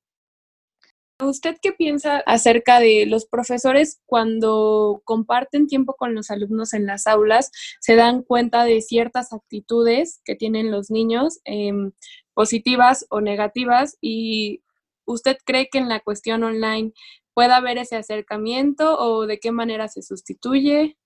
¿Usted 1.22 1.56
qué 1.62 1.72
piensa 1.72 2.18
acerca 2.26 2.80
de 2.80 3.06
los 3.06 3.26
profesores 3.26 4.00
cuando 4.04 5.00
comparten 5.04 5.66
tiempo 5.66 5.94
con 5.94 6.14
los 6.14 6.30
alumnos 6.30 6.74
en 6.74 6.86
las 6.86 7.06
aulas, 7.06 7.52
se 7.80 7.94
dan 7.94 8.22
cuenta 8.22 8.64
de 8.64 8.82
ciertas 8.82 9.32
actitudes 9.32 10.20
que 10.24 10.34
tienen 10.34 10.70
los 10.70 10.90
niños, 10.90 11.38
em, 11.44 11.92
positivas 12.34 13.06
o 13.08 13.20
negativas, 13.20 13.96
y 14.00 14.62
usted 15.06 15.38
cree 15.44 15.68
que 15.70 15.78
en 15.78 15.88
la 15.88 16.00
cuestión 16.00 16.42
online 16.42 16.92
¿Puede 17.36 17.52
haber 17.52 17.76
ese 17.76 17.96
acercamiento 17.96 18.98
o 18.98 19.26
de 19.26 19.38
qué 19.38 19.52
manera 19.52 19.88
se 19.88 20.00
sustituye? 20.00 20.96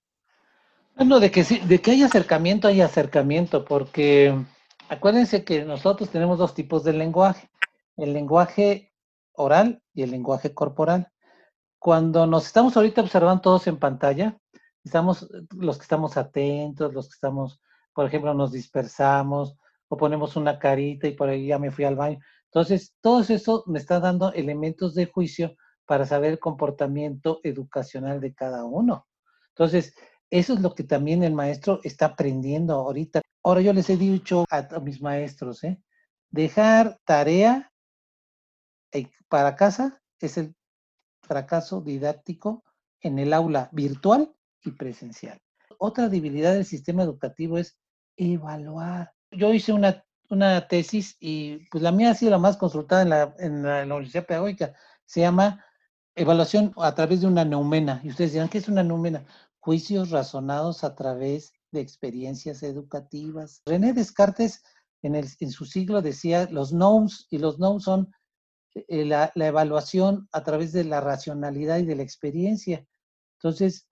Bueno, 1.00 1.18
de 1.18 1.30
que, 1.30 1.42
de 1.44 1.80
que 1.80 1.92
hay 1.92 2.02
acercamiento, 2.02 2.68
hay 2.68 2.82
acercamiento, 2.82 3.64
porque 3.64 4.38
acuérdense 4.90 5.44
que 5.44 5.64
nosotros 5.64 6.10
tenemos 6.10 6.36
dos 6.36 6.52
tipos 6.52 6.84
de 6.84 6.92
lenguaje, 6.92 7.50
el 7.96 8.12
lenguaje 8.12 8.92
oral 9.32 9.82
y 9.94 10.02
el 10.02 10.10
lenguaje 10.10 10.52
corporal. 10.52 11.10
Cuando 11.78 12.26
nos 12.26 12.44
estamos 12.44 12.76
ahorita 12.76 13.00
observando 13.00 13.40
todos 13.40 13.66
en 13.66 13.78
pantalla, 13.78 14.38
estamos 14.84 15.26
los 15.56 15.78
que 15.78 15.84
estamos 15.84 16.18
atentos, 16.18 16.92
los 16.92 17.08
que 17.08 17.14
estamos, 17.14 17.62
por 17.94 18.04
ejemplo, 18.04 18.34
nos 18.34 18.52
dispersamos 18.52 19.56
o 19.88 19.96
ponemos 19.96 20.36
una 20.36 20.58
carita 20.58 21.08
y 21.08 21.12
por 21.12 21.30
ahí 21.30 21.46
ya 21.46 21.58
me 21.58 21.70
fui 21.70 21.86
al 21.86 21.96
baño. 21.96 22.18
Entonces, 22.44 22.94
todo 23.00 23.22
eso 23.22 23.64
me 23.66 23.78
está 23.78 24.00
dando 24.00 24.34
elementos 24.34 24.94
de 24.94 25.06
juicio 25.06 25.56
para 25.86 26.04
saber 26.04 26.32
el 26.32 26.38
comportamiento 26.38 27.40
educacional 27.42 28.20
de 28.20 28.34
cada 28.34 28.66
uno. 28.66 29.06
Entonces, 29.48 29.94
eso 30.30 30.54
es 30.54 30.60
lo 30.60 30.74
que 30.74 30.84
también 30.84 31.22
el 31.22 31.34
maestro 31.34 31.80
está 31.82 32.06
aprendiendo 32.06 32.74
ahorita. 32.74 33.20
Ahora 33.42 33.60
yo 33.60 33.72
les 33.72 33.90
he 33.90 33.96
dicho 33.96 34.44
a, 34.50 34.80
mis 34.80 35.00
maestros, 35.00 35.64
¿eh? 35.64 35.82
dejar 36.30 36.98
tarea 37.04 37.72
para 39.28 39.56
casa 39.56 40.02
es 40.18 40.36
el 40.36 40.54
fracaso 41.22 41.80
didáctico 41.80 42.64
en 43.00 43.18
el 43.18 43.32
aula 43.32 43.70
virtual 43.72 44.34
y 44.62 44.72
presencial. 44.72 45.40
Otra 45.78 46.08
debilidad 46.08 46.52
del 46.52 46.66
sistema 46.66 47.02
educativo 47.04 47.56
es 47.56 47.78
evaluar. 48.16 49.12
Yo 49.30 49.54
hice 49.54 49.72
una, 49.72 50.04
una 50.28 50.66
tesis 50.68 51.16
y 51.20 51.66
pues 51.70 51.82
la 51.82 51.92
mía 51.92 52.10
ha 52.10 52.14
sido 52.14 52.32
la 52.32 52.38
más 52.38 52.56
consultada 52.56 53.02
en 53.02 53.08
la, 53.08 53.34
en 53.38 53.62
la 53.62 53.84
Universidad 53.84 54.26
Pedagógica. 54.26 54.74
Se 55.06 55.20
llama 55.20 55.64
Evaluación 56.14 56.72
a 56.76 56.94
través 56.94 57.22
de 57.22 57.28
una 57.28 57.44
neumena. 57.44 58.00
Y 58.04 58.10
ustedes 58.10 58.32
dirán, 58.32 58.48
¿qué 58.48 58.58
es 58.58 58.68
una 58.68 58.82
neumena? 58.82 59.24
Juicios 59.60 60.10
razonados 60.10 60.84
a 60.84 60.94
través 60.94 61.52
de 61.70 61.80
experiencias 61.80 62.62
educativas. 62.62 63.62
René 63.66 63.92
Descartes 63.92 64.62
en, 65.02 65.14
el, 65.14 65.28
en 65.40 65.50
su 65.50 65.64
siglo 65.64 66.02
decía 66.02 66.48
los 66.50 66.72
nouns, 66.72 67.26
y 67.30 67.38
los 67.38 67.58
nouns 67.58 67.84
son 67.84 68.12
eh, 68.74 69.04
la, 69.04 69.32
evaluación 69.34 70.28
a 70.32 70.42
través 70.44 70.72
de 70.72 70.84
la 70.84 71.00
racionalidad 71.00 71.78
y 71.78 71.86
de 71.86 71.96
la 71.96 72.02
experiencia. 72.02 72.86
Entonces, 73.38 73.86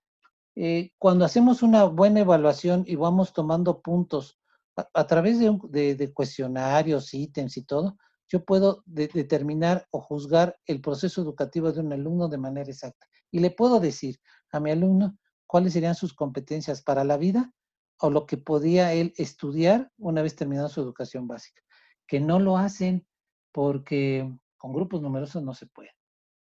eh, 0.55 0.91
cuando 0.97 1.25
hacemos 1.25 1.63
una 1.63 1.85
buena 1.85 2.21
evaluación 2.21 2.83
y 2.87 2.95
vamos 2.95 3.33
tomando 3.33 3.81
puntos 3.81 4.39
a, 4.75 5.07
través 5.07 5.39
de, 5.39 5.57
de, 5.69 5.95
de, 5.95 6.13
cuestionarios, 6.13 7.13
ítems 7.13 7.57
y 7.57 7.63
todo, 7.63 7.97
yo 8.29 8.45
puedo 8.45 8.83
determinar 8.85 9.87
o 9.91 9.99
juzgar 9.99 10.57
el 10.65 10.79
proceso 10.79 11.21
educativo 11.21 11.71
de 11.71 11.81
un 11.81 11.91
alumno 11.91 12.27
de 12.29 12.37
manera 12.37 12.69
exacta. 12.69 13.07
Y 13.31 13.39
le 13.39 13.51
puedo 13.51 13.79
decir 13.79 14.19
a 14.51 14.59
mi 14.59 14.71
alumno 14.71 15.17
cuáles 15.49 15.73
serían 15.73 15.95
sus 15.95 16.13
competencias 16.13 16.83
para 16.83 17.03
la 17.03 17.17
vida 17.17 17.51
o 17.99 18.09
lo 18.09 18.25
que 18.27 18.37
podía 18.37 18.93
él 18.93 19.13
estudiar 19.17 19.89
una 19.97 20.21
vez 20.21 20.35
terminada 20.35 20.69
su 20.69 20.79
educación 20.79 21.27
básica. 21.27 21.61
Que 22.07 22.19
no 22.19 22.39
lo 22.39 22.57
hacen 22.57 23.05
porque 23.51 24.29
con 24.57 24.73
grupos 24.73 25.01
numerosos 25.01 25.41
no 25.43 25.53
se 25.53 25.65
puede. 25.65 25.91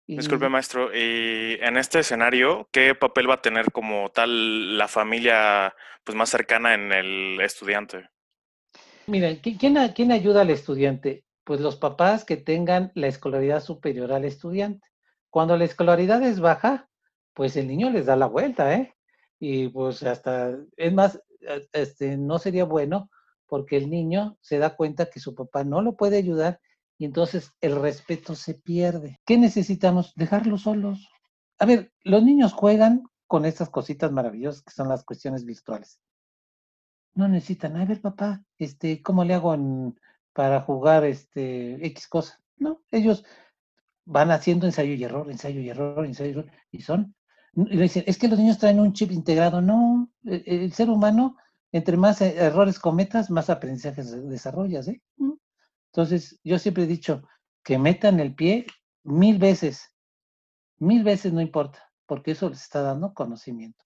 Disculpe, 0.06 0.48
maestro, 0.48 0.90
y 0.96 1.58
en 1.60 1.78
este 1.78 2.00
escenario, 2.00 2.70
¿qué 2.72 2.96
papel 2.96 3.30
va 3.30 3.36
a 3.36 3.42
tener 3.42 3.72
como 3.72 4.10
tal 4.10 4.78
la 4.78 4.88
familia 4.88 5.76
pues, 6.04 6.16
más 6.16 6.30
cercana 6.30 6.74
en 6.74 6.92
el 6.94 7.42
estudiante? 7.42 8.10
Mira, 9.08 9.30
¿quién, 9.42 9.76
¿quién 9.94 10.12
ayuda 10.12 10.42
al 10.42 10.50
estudiante? 10.50 11.26
pues 11.48 11.62
los 11.62 11.78
papás 11.78 12.26
que 12.26 12.36
tengan 12.36 12.92
la 12.94 13.08
escolaridad 13.08 13.64
superior 13.64 14.12
al 14.12 14.26
estudiante. 14.26 14.86
Cuando 15.30 15.56
la 15.56 15.64
escolaridad 15.64 16.22
es 16.22 16.42
baja, 16.42 16.90
pues 17.34 17.56
el 17.56 17.70
niño 17.70 17.90
les 17.90 18.06
da 18.06 18.18
la 18.18 18.26
vuelta, 18.26 18.76
¿eh? 18.76 18.94
Y 19.40 19.70
pues 19.70 20.04
hasta, 20.04 20.58
es 20.76 20.94
más, 20.94 21.22
eh, 21.42 21.68
este, 21.74 22.18
no 22.18 22.40
sería 22.40 22.66
bueno 22.66 23.10
porque 23.48 23.78
el 23.78 23.90
niño 23.90 24.38
se 24.42 24.58
da 24.58 24.76
cuenta 24.76 25.10
que 25.10 25.20
su 25.20 25.34
papá 25.34 25.64
no 25.64 25.82
lo 25.82 25.96
puede 25.96 26.18
ayudar 26.18 26.60
y 26.98 27.06
entonces 27.06 27.54
el 27.62 27.80
respeto 27.80 28.36
se 28.36 28.56
pierde. 28.56 29.20
¿Qué 29.26 29.38
necesitamos? 29.38 30.14
Dejarlos 30.16 30.64
solos. 30.64 31.08
A 31.60 31.66
ver, 31.66 31.92
los 32.04 32.24
niños 32.24 32.54
juegan 32.54 33.04
con 33.28 33.46
estas 33.46 33.70
cositas 33.70 34.12
maravillosas 34.12 34.64
que 34.64 34.72
son 34.72 34.90
las 34.90 35.04
cuestiones 35.04 35.46
virtuales. 35.46 36.00
No 37.14 37.28
necesitan, 37.28 37.76
a 37.78 37.86
ver 37.86 38.02
papá, 38.02 38.44
este, 38.58 39.02
¿cómo 39.02 39.24
le 39.24 39.34
hago 39.34 39.56
para 40.34 40.62
jugar 40.62 41.04
este 41.04 41.86
X 41.88 42.08
cosa? 42.08 42.40
No, 42.58 42.84
ellos 42.92 43.26
van 44.06 44.32
haciendo 44.32 44.66
ensayo 44.66 44.94
y 44.94 45.04
error, 45.04 45.30
ensayo 45.30 45.60
y 45.60 45.70
error, 45.70 46.06
ensayo 46.06 46.30
y 46.30 46.34
error, 46.34 46.52
y 46.72 46.82
son, 46.82 47.16
y 47.66 47.76
le 47.76 47.84
dicen, 47.84 48.04
es 48.06 48.18
que 48.18 48.28
los 48.28 48.38
niños 48.38 48.60
traen 48.60 48.80
un 48.80 48.94
chip 48.94 49.12
integrado. 49.12 49.62
No, 49.62 50.10
el, 50.24 50.44
el 50.46 50.74
ser 50.74 50.90
humano, 50.90 51.38
entre 51.72 51.98
más 51.98 52.22
e, 52.22 52.38
errores 52.38 52.80
cometas, 52.80 53.32
más 53.32 53.50
aprendizajes 53.50 54.12
desarrollas, 54.30 54.88
¿eh? 54.88 55.02
Entonces, 55.92 56.40
yo 56.44 56.60
siempre 56.60 56.84
he 56.84 56.88
dicho 56.88 57.24
que 57.64 57.80
metan 57.80 58.20
el 58.20 58.36
pie 58.36 58.68
mil 59.04 59.40
veces, 59.40 59.92
mil 60.78 61.04
veces 61.04 61.34
no 61.34 61.42
importa, 61.42 61.92
porque 62.06 62.32
eso 62.32 62.50
les 62.50 62.62
está 62.62 62.82
dando 62.82 63.14
conocimiento. 63.14 63.84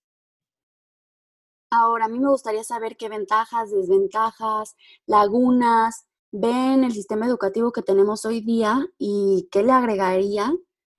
Ahora, 1.69 2.05
a 2.05 2.09
mí 2.09 2.19
me 2.19 2.29
gustaría 2.29 2.65
saber 2.65 2.97
qué 2.97 3.07
ventajas, 3.07 3.71
desventajas, 3.71 4.75
lagunas 5.05 6.05
ven 6.31 6.83
el 6.83 6.91
sistema 6.93 7.25
educativo 7.25 7.71
que 7.71 7.81
tenemos 7.81 8.25
hoy 8.25 8.41
día 8.41 8.87
y 8.97 9.49
qué 9.51 9.63
le 9.63 9.71
agregaría, 9.71 10.51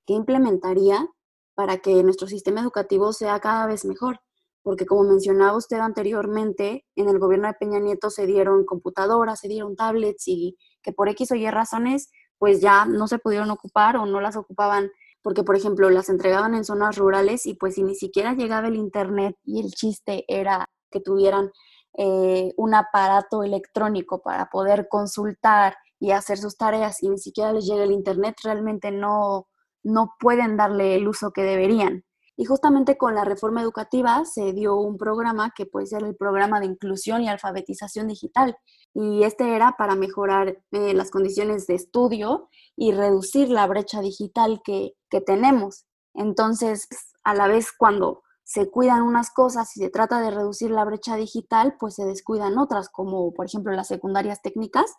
qué 0.06 0.14
implementaría 0.14 1.08
para 1.54 1.78
que 1.78 2.02
nuestro 2.02 2.26
sistema 2.26 2.60
educativo 2.60 3.12
sea 3.12 3.40
cada 3.40 3.66
vez 3.66 3.84
mejor. 3.84 4.20
Porque 4.62 4.86
como 4.86 5.02
mencionaba 5.04 5.56
usted 5.56 5.78
anteriormente, 5.78 6.86
en 6.94 7.08
el 7.08 7.18
gobierno 7.18 7.48
de 7.48 7.54
Peña 7.54 7.80
Nieto 7.80 8.10
se 8.10 8.26
dieron 8.26 8.64
computadoras, 8.64 9.40
se 9.40 9.48
dieron 9.48 9.74
tablets 9.76 10.28
y 10.28 10.56
que 10.82 10.92
por 10.92 11.08
X 11.08 11.32
o 11.32 11.34
Y 11.34 11.50
razones, 11.50 12.10
pues 12.38 12.60
ya 12.60 12.84
no 12.84 13.08
se 13.08 13.18
pudieron 13.18 13.50
ocupar 13.50 13.96
o 13.96 14.06
no 14.06 14.20
las 14.20 14.36
ocupaban 14.36 14.90
porque, 15.22 15.44
por 15.44 15.56
ejemplo, 15.56 15.88
las 15.90 16.08
entregaban 16.08 16.54
en 16.54 16.64
zonas 16.64 16.96
rurales 16.96 17.46
y 17.46 17.54
pues 17.54 17.76
si 17.76 17.82
ni 17.84 17.94
siquiera 17.94 18.34
llegaba 18.34 18.68
el 18.68 18.76
Internet 18.76 19.36
y 19.44 19.60
el 19.60 19.70
chiste 19.70 20.24
era 20.28 20.68
que 20.90 21.00
tuvieran 21.00 21.50
eh, 21.96 22.52
un 22.56 22.74
aparato 22.74 23.42
electrónico 23.42 24.22
para 24.22 24.50
poder 24.50 24.88
consultar 24.88 25.76
y 26.00 26.10
hacer 26.10 26.38
sus 26.38 26.56
tareas 26.56 27.02
y 27.02 27.08
ni 27.08 27.18
siquiera 27.18 27.52
les 27.52 27.66
llega 27.66 27.84
el 27.84 27.92
Internet, 27.92 28.36
realmente 28.42 28.90
no, 28.90 29.46
no 29.82 30.14
pueden 30.18 30.56
darle 30.56 30.94
el 30.94 31.08
uso 31.08 31.32
que 31.32 31.42
deberían. 31.42 32.04
Y 32.36 32.46
justamente 32.46 32.96
con 32.96 33.14
la 33.14 33.24
reforma 33.24 33.60
educativa 33.60 34.24
se 34.24 34.52
dio 34.52 34.76
un 34.76 34.96
programa 34.96 35.52
que 35.54 35.66
puede 35.66 35.86
ser 35.86 36.02
el 36.02 36.16
programa 36.16 36.60
de 36.60 36.66
inclusión 36.66 37.22
y 37.22 37.28
alfabetización 37.28 38.08
digital. 38.08 38.56
Y 38.94 39.24
este 39.24 39.54
era 39.54 39.76
para 39.78 39.94
mejorar 39.94 40.58
eh, 40.70 40.94
las 40.94 41.10
condiciones 41.10 41.66
de 41.66 41.74
estudio 41.74 42.48
y 42.74 42.92
reducir 42.92 43.48
la 43.50 43.66
brecha 43.66 44.00
digital 44.00 44.62
que, 44.64 44.94
que 45.10 45.20
tenemos. 45.20 45.84
Entonces, 46.14 46.88
a 47.22 47.34
la 47.34 47.48
vez 47.48 47.70
cuando 47.76 48.22
se 48.44 48.70
cuidan 48.70 49.02
unas 49.02 49.30
cosas 49.30 49.76
y 49.76 49.80
se 49.80 49.90
trata 49.90 50.20
de 50.20 50.30
reducir 50.30 50.70
la 50.70 50.84
brecha 50.84 51.16
digital, 51.16 51.76
pues 51.78 51.94
se 51.94 52.04
descuidan 52.04 52.58
otras, 52.58 52.88
como 52.88 53.32
por 53.32 53.46
ejemplo 53.46 53.72
las 53.72 53.88
secundarias 53.88 54.42
técnicas. 54.42 54.94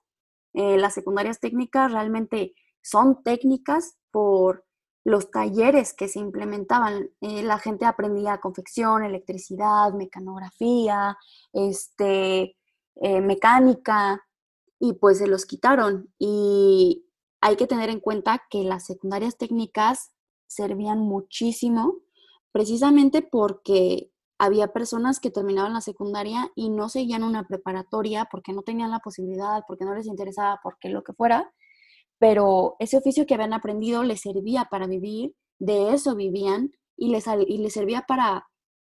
Eh, 0.53 0.77
las 0.77 0.93
secundarias 0.93 1.39
técnicas 1.39 1.91
realmente 1.91 2.53
son 2.81 3.23
técnicas 3.23 3.97
por 4.11 4.65
los 5.03 5.31
talleres 5.31 5.93
que 5.93 6.07
se 6.07 6.19
implementaban. 6.19 7.09
Eh, 7.21 7.43
la 7.43 7.59
gente 7.59 7.85
aprendía 7.85 8.39
confección, 8.39 9.03
electricidad, 9.03 9.93
mecanografía, 9.93 11.17
este, 11.51 12.55
eh, 12.95 13.21
mecánica, 13.21 14.21
y 14.79 14.93
pues 14.93 15.19
se 15.19 15.27
los 15.27 15.45
quitaron. 15.45 16.13
Y 16.19 17.05
hay 17.41 17.55
que 17.55 17.67
tener 17.67 17.89
en 17.89 17.99
cuenta 17.99 18.43
que 18.49 18.63
las 18.63 18.85
secundarias 18.85 19.37
técnicas 19.37 20.11
servían 20.47 20.99
muchísimo, 20.99 21.99
precisamente 22.51 23.21
porque 23.21 24.11
había 24.37 24.73
personas 24.73 25.19
que 25.21 25.31
terminaban 25.31 25.73
la 25.73 25.79
secundaria 25.79 26.51
y 26.55 26.69
no 26.69 26.89
seguían 26.89 27.23
una 27.23 27.47
preparatoria 27.47 28.27
porque 28.29 28.51
no 28.51 28.63
tenían 28.63 28.91
la 28.91 28.99
posibilidad, 28.99 29.63
porque 29.67 29.85
no 29.85 29.95
les 29.95 30.05
interesaba, 30.05 30.59
porque 30.61 30.89
lo 30.89 31.03
que 31.03 31.13
fuera, 31.13 31.53
pero 32.23 32.77
ese 32.79 32.95
oficio 32.95 33.25
que 33.25 33.33
habían 33.33 33.51
aprendido 33.51 34.01
les 34.01 34.21
servía 34.21 34.69
para 34.71 34.87
vivir, 34.87 35.35
de 35.59 35.93
eso 35.93 36.15
vivían 36.15 36.71
y 36.95 37.09
les, 37.09 37.25
y 37.27 37.57
les 37.57 37.73
servía 37.73 38.05
para, 38.07 38.47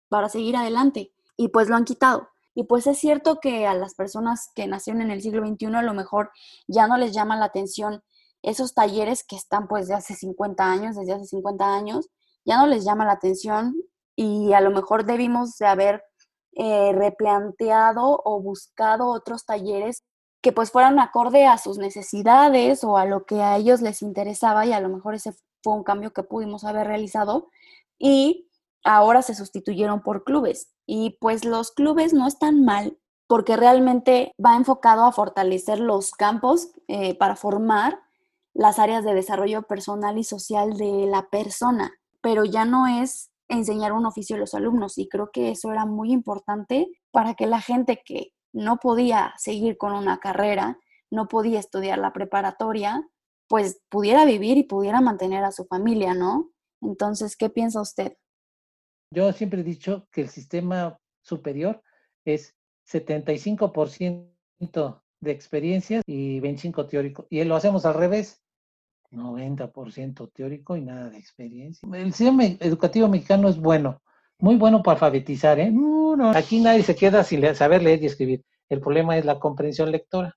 para 0.09 0.29
seguir 0.29 0.55
adelante. 0.55 1.13
Y 1.37 1.49
pues 1.49 1.69
lo 1.69 1.75
han 1.75 1.85
quitado. 1.85 2.29
Y 2.55 2.63
pues 2.63 2.87
es 2.87 2.97
cierto 2.97 3.41
que 3.41 3.67
a 3.67 3.75
las 3.75 3.97
personas 3.97 4.53
que 4.55 4.69
nacieron 4.69 5.03
en 5.03 5.11
el 5.11 5.21
siglo 5.21 5.45
XXI 5.45 5.67
a 5.75 5.83
lo 5.83 5.95
mejor 5.95 6.31
ya 6.69 6.87
no 6.87 6.97
les 6.97 7.13
llama 7.13 7.37
la 7.37 7.47
atención 7.47 8.05
esos 8.43 8.73
talleres 8.73 9.25
que 9.25 9.35
están 9.35 9.67
pues 9.67 9.89
de 9.89 9.95
hace 9.95 10.15
50 10.15 10.65
años, 10.71 10.95
desde 10.95 11.15
hace 11.15 11.25
50 11.25 11.75
años, 11.75 12.07
ya 12.45 12.57
no 12.57 12.69
les 12.69 12.85
llama 12.85 13.05
la 13.05 13.15
atención 13.15 13.75
y 14.15 14.53
a 14.53 14.61
lo 14.61 14.71
mejor 14.71 15.07
debimos 15.07 15.59
de 15.59 15.67
haber 15.67 16.05
eh, 16.53 16.93
replanteado 16.93 18.23
o 18.25 18.41
buscado 18.41 19.09
otros 19.09 19.45
talleres 19.45 20.05
que 20.45 20.53
pues 20.53 20.71
fueran 20.71 21.01
acorde 21.01 21.47
a 21.47 21.57
sus 21.57 21.79
necesidades 21.79 22.85
o 22.85 22.99
a 22.99 23.07
lo 23.07 23.25
que 23.25 23.41
a 23.41 23.57
ellos 23.57 23.81
les 23.81 24.03
interesaba 24.03 24.67
y 24.67 24.75
a 24.75 24.81
lo 24.81 24.91
mejor 24.91 25.15
ese 25.15 25.33
fue 25.63 25.73
un 25.73 25.85
cambio 25.85 26.13
que 26.13 26.23
pudimos 26.23 26.65
haber 26.65 26.87
realizado 26.87 27.49
y 27.99 28.47
ahora 28.85 29.23
se 29.23 29.35
sustituyeron 29.35 30.03
por 30.03 30.23
clubes. 30.23 30.71
Y 30.85 31.17
pues 31.19 31.47
los 31.47 31.73
clubes 31.73 32.13
no 32.13 32.27
están 32.27 32.63
mal 32.63 32.99
porque 33.27 33.57
realmente 33.57 34.33
va 34.39 34.55
enfocado 34.55 35.05
a 35.05 35.13
fortalecer 35.13 35.81
los 35.81 36.11
campos 36.11 36.73
eh, 36.89 37.17
para 37.17 37.37
formar 37.37 38.01
las 38.53 38.79
áreas 38.79 39.03
de 39.03 39.15
desarrollo 39.15 39.63
personal 39.63 40.19
y 40.19 40.25
social 40.25 40.77
de 40.77 41.07
la 41.07 41.27
persona, 41.31 41.95
pero 42.21 42.45
ya 42.45 42.67
no 42.67 42.87
es 42.87 43.31
enseñar 43.49 43.95
un 43.95 44.05
oficio 44.05 44.37
a 44.37 44.41
los 44.41 44.53
alumnos 44.53 44.99
y 44.99 45.09
creo 45.09 45.31
que 45.33 45.53
eso 45.53 45.73
era 45.73 45.87
muy 45.87 46.13
importante 46.13 46.87
para 47.13 47.33
que 47.33 47.47
la 47.47 47.63
gente 47.63 48.03
que 48.05 48.34
no 48.55 48.79
podía 48.79 49.35
seguir 49.37 49.77
con 49.77 49.93
una 49.93 50.21
carrera, 50.21 50.79
no 51.11 51.29
podía 51.29 51.59
estudiar 51.59 51.99
la 51.99 52.13
preparatoria, 52.13 53.07
pues 53.49 53.83
pudiera 53.91 54.25
vivir 54.25 54.57
y 54.57 54.63
pudiera 54.63 55.01
mantener 55.01 55.45
a 55.45 55.53
su 55.53 55.67
familia, 55.67 56.15
¿no? 56.15 56.51
Entonces, 56.81 57.37
¿qué 57.37 57.51
piensa 57.51 57.81
usted? 57.81 58.17
Yo 59.11 59.33
siempre 59.33 59.61
he 59.61 59.65
dicho 59.65 60.09
que 60.11 60.23
el 60.23 60.29
sistema 60.29 60.99
superior 61.21 61.83
es 62.25 62.55
75% 62.91 65.03
de 65.21 65.31
experiencias 65.31 66.03
y 66.07 66.41
25% 66.41 66.89
teórico. 66.89 67.27
Y 67.31 67.43
lo 67.45 67.57
hacemos 67.57 67.87
al 67.87 67.95
revés, 67.95 68.43
90% 69.11 70.31
teórico 70.33 70.77
y 70.77 70.83
nada 70.83 71.11
de 71.11 71.19
experiencia. 71.19 71.89
El 71.93 72.13
sistema 72.13 72.45
educativo 72.45 73.09
mexicano 73.09 73.49
es 73.49 73.59
bueno, 73.59 74.03
muy 74.45 74.57
bueno 74.57 74.83
para 74.83 74.97
alfabetizar, 74.97 75.59
¿eh? 75.59 75.73
aquí 76.35 76.61
nadie 76.61 76.83
se 76.83 76.95
queda 76.95 77.25
sin 77.25 77.55
saber 77.55 77.83
leer 77.83 78.03
y 78.03 78.07
escribir. 78.07 78.45
El 78.69 78.79
problema 78.79 79.17
es 79.17 79.25
la 79.25 79.41
comprensión 79.41 79.91
lectora. 79.91 80.37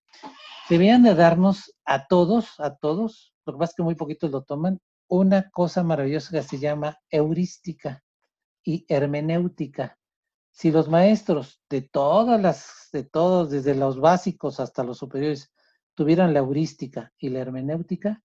Deberían 0.69 1.03
de 1.03 1.13
darnos 1.13 1.75
a 1.83 2.07
todos, 2.07 2.57
a 2.59 2.77
todos, 2.77 3.33
lo 3.45 3.51
que 3.51 3.59
pasa 3.59 3.71
es 3.71 3.75
que 3.75 3.83
muy 3.83 3.95
poquitos 3.95 4.31
lo 4.31 4.43
toman, 4.43 4.79
una 5.09 5.49
cosa 5.49 5.83
maravillosa 5.83 6.31
que 6.31 6.41
se 6.41 6.57
llama 6.57 6.97
heurística 7.09 8.01
y 8.63 8.85
hermenéutica. 8.87 9.97
Si 10.51 10.71
los 10.71 10.87
maestros 10.87 11.61
de 11.69 11.81
todas 11.81 12.41
las, 12.41 12.87
de 12.93 13.03
todos, 13.03 13.51
desde 13.51 13.75
los 13.75 13.99
básicos 13.99 14.61
hasta 14.61 14.85
los 14.85 14.99
superiores, 14.99 15.51
tuvieran 15.95 16.33
la 16.33 16.39
heurística 16.39 17.11
y 17.17 17.27
la 17.27 17.39
hermenéutica, 17.39 18.23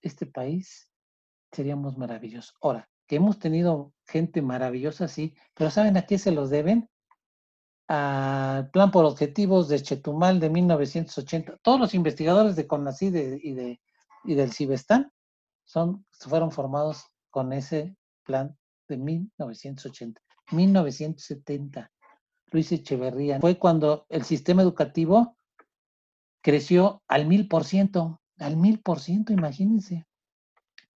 este 0.00 0.24
país 0.24 0.90
seríamos 1.52 1.98
maravillosos. 1.98 2.54
Ahora, 2.62 2.88
que 3.06 3.16
hemos 3.16 3.38
tenido 3.38 3.92
gente 4.06 4.42
maravillosa, 4.42 5.08
sí, 5.08 5.34
pero 5.54 5.70
¿saben 5.70 5.96
a 5.96 6.06
qué 6.06 6.18
se 6.18 6.30
los 6.30 6.50
deben? 6.50 6.88
Al 7.86 8.70
plan 8.70 8.90
por 8.90 9.04
objetivos 9.04 9.68
de 9.68 9.82
Chetumal 9.82 10.40
de 10.40 10.50
1980. 10.50 11.58
Todos 11.62 11.78
los 11.78 11.94
investigadores 11.94 12.56
de 12.56 12.66
CONACYT 12.66 13.14
y, 13.42 13.52
de, 13.52 13.80
y 14.24 14.34
del 14.34 14.52
CIBESTAN 14.52 15.12
son, 15.64 16.06
fueron 16.10 16.50
formados 16.50 17.04
con 17.30 17.52
ese 17.52 17.96
plan 18.24 18.56
de 18.88 18.96
1980. 18.96 20.20
1970. 20.50 21.90
Luis 22.50 22.72
Echeverría. 22.72 23.40
Fue 23.40 23.58
cuando 23.58 24.06
el 24.08 24.24
sistema 24.24 24.62
educativo 24.62 25.36
creció 26.40 27.02
al 27.08 27.26
mil 27.26 27.48
por 27.48 27.64
ciento, 27.64 28.20
al 28.38 28.56
mil 28.56 28.80
por 28.80 29.00
ciento, 29.00 29.32
imagínense 29.32 30.06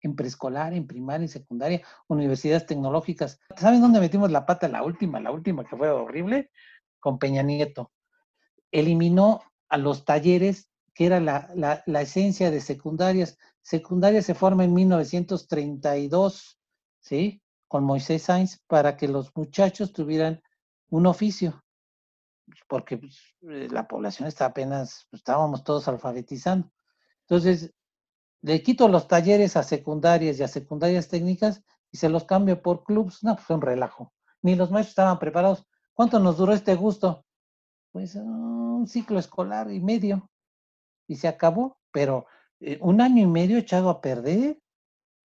en 0.06 0.16
preescolar, 0.16 0.74
en 0.74 0.88
primaria, 0.88 1.26
en 1.26 1.30
secundaria, 1.30 1.82
universidades 2.08 2.66
tecnológicas. 2.66 3.40
¿Saben 3.58 3.82
dónde 3.82 4.00
metimos 4.00 4.32
la 4.32 4.46
pata? 4.46 4.68
La 4.68 4.84
última, 4.84 5.20
la 5.20 5.32
última 5.32 5.66
que 5.66 5.76
fue 5.76 5.90
horrible, 5.90 6.52
con 7.00 7.18
Peña 7.18 7.42
Nieto. 7.42 7.92
Eliminó 8.72 9.42
a 9.68 9.78
los 9.78 10.06
talleres, 10.06 10.70
que 10.94 11.08
era 11.08 11.20
la, 11.20 11.52
la, 11.56 12.02
esencia 12.02 12.52
de 12.52 12.62
secundarias. 12.62 13.38
Secundaria 13.62 14.22
se 14.22 14.36
forma 14.36 14.64
en 14.64 14.74
1932, 14.74 16.60
¿sí? 17.00 17.42
Con 17.68 17.84
Moisés 17.84 18.22
Sainz, 18.24 18.62
para 18.68 18.96
que 18.96 19.08
los 19.08 19.36
muchachos 19.36 19.92
tuvieran 19.92 20.42
un 20.90 21.08
oficio. 21.08 21.64
porque 22.68 22.98
pues, 22.98 23.18
eh, 23.50 23.68
la 23.72 23.88
población 23.88 24.28
está 24.28 24.46
apenas, 24.46 25.08
pues, 25.10 25.22
estábamos 25.22 25.64
todos 25.64 25.88
alfabetizando. 25.88 26.72
Entonces, 27.22 27.74
le 28.46 28.62
quito 28.62 28.88
los 28.88 29.08
talleres 29.08 29.58
a 29.58 29.64
secundarias 29.64 30.38
y 30.38 30.44
a 30.44 30.48
secundarias 30.48 31.08
técnicas 31.08 31.64
y 31.92 31.98
se 31.98 32.10
los 32.10 32.26
cambio 32.26 32.62
por 32.62 32.84
clubs. 32.84 33.24
No, 33.24 33.34
pues 33.34 33.48
fue 33.48 33.56
un 33.56 33.64
relajo. 33.64 34.14
Ni 34.44 34.54
los 34.54 34.70
maestros 34.70 34.92
estaban 34.92 35.18
preparados. 35.18 35.66
¿Cuánto 35.96 36.20
nos 36.20 36.38
duró 36.38 36.54
este 36.54 36.76
gusto? 36.76 37.26
Pues 37.92 38.14
un 38.14 38.86
ciclo 38.88 39.18
escolar 39.18 39.72
y 39.72 39.80
medio. 39.80 40.30
Y 41.08 41.16
se 41.16 41.28
acabó, 41.28 41.80
pero 41.92 42.28
eh, 42.60 42.78
un 42.82 43.02
año 43.02 43.24
y 43.24 43.28
medio 43.28 43.58
echado 43.58 43.90
a 43.90 44.00
perder. 44.00 44.60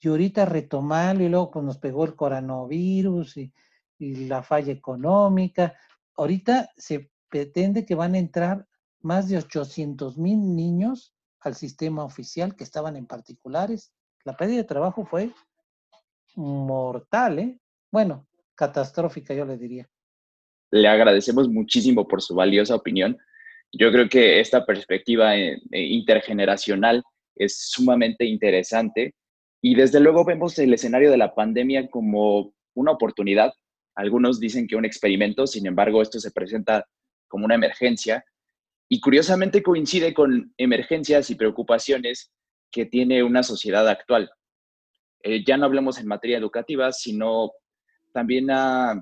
Y 0.01 0.09
ahorita 0.09 0.47
retomarlo 0.47 1.23
y 1.23 1.29
luego 1.29 1.51
pues 1.51 1.63
nos 1.63 1.77
pegó 1.77 2.07
el 2.07 2.17
coronavirus 2.17 3.37
y, 3.37 3.53
y 3.99 4.15
la 4.29 4.43
falla 4.43 4.73
económica. 4.73 5.75
Ahorita 6.17 6.71
se 6.75 7.11
pretende 7.29 7.85
que 7.85 7.95
van 7.95 8.15
a 8.15 8.19
entrar 8.19 8.67
más 9.03 9.29
de 9.29 9.37
800 9.37 10.17
mil 10.17 10.57
niños 10.57 11.15
al 11.41 11.55
sistema 11.55 12.05
oficial 12.05 12.55
que 12.55 12.65
estaban 12.65 12.97
en 12.97 13.07
particulares. 13.07 13.93
La 14.25 14.37
pérdida 14.37 14.59
de 14.59 14.65
trabajo 14.65 15.05
fue 15.05 15.31
mortal, 16.37 17.39
¿eh? 17.39 17.59
Bueno, 17.91 18.27
catastrófica, 18.55 19.35
yo 19.35 19.45
le 19.45 19.57
diría. 19.57 19.89
Le 20.71 20.87
agradecemos 20.87 21.49
muchísimo 21.49 22.07
por 22.07 22.23
su 22.23 22.35
valiosa 22.35 22.75
opinión. 22.75 23.19
Yo 23.73 23.91
creo 23.91 24.09
que 24.09 24.41
esta 24.41 24.65
perspectiva 24.65 25.37
eh, 25.37 25.61
eh, 25.73 25.83
intergeneracional 25.83 27.03
es 27.37 27.71
sumamente 27.71 28.25
interesante 28.25 29.15
y 29.63 29.75
desde 29.75 30.01
luego 30.01 30.25
vemos 30.25 30.59
el 30.59 30.75
escenario 30.75 31.11
de 31.11 31.17
la 31.17 31.35
pandemia 31.35 31.89
como 31.89 32.53
una 32.75 32.93
oportunidad. 32.93 33.53
Algunos 33.95 34.41
dicen 34.41 34.67
que 34.67 34.77
un 34.77 34.85
experimento, 34.85 35.47
sin 35.47 35.67
embargo, 35.67 36.03
esto 36.03 36.21
se 36.21 36.31
presenta 36.31 36.87
como 37.29 37.45
una 37.45 37.55
emergencia 37.55 38.25
y 38.93 39.01
curiosamente 39.01 39.63
coincide 39.63 40.13
con 40.13 40.53
emergencias 40.59 41.31
y 41.31 41.37
preocupaciones 41.37 42.33
que 42.73 42.87
tiene 42.87 43.23
una 43.23 43.45
sociedad 43.45 43.89
actual. 43.89 44.31
Eh, 45.23 45.45
ya 45.45 45.57
no 45.57 45.67
hablemos 45.67 46.01
en 46.01 46.09
materia 46.09 46.37
educativa, 46.37 46.91
sino 46.91 47.53
también 48.13 48.51
a, 48.51 49.01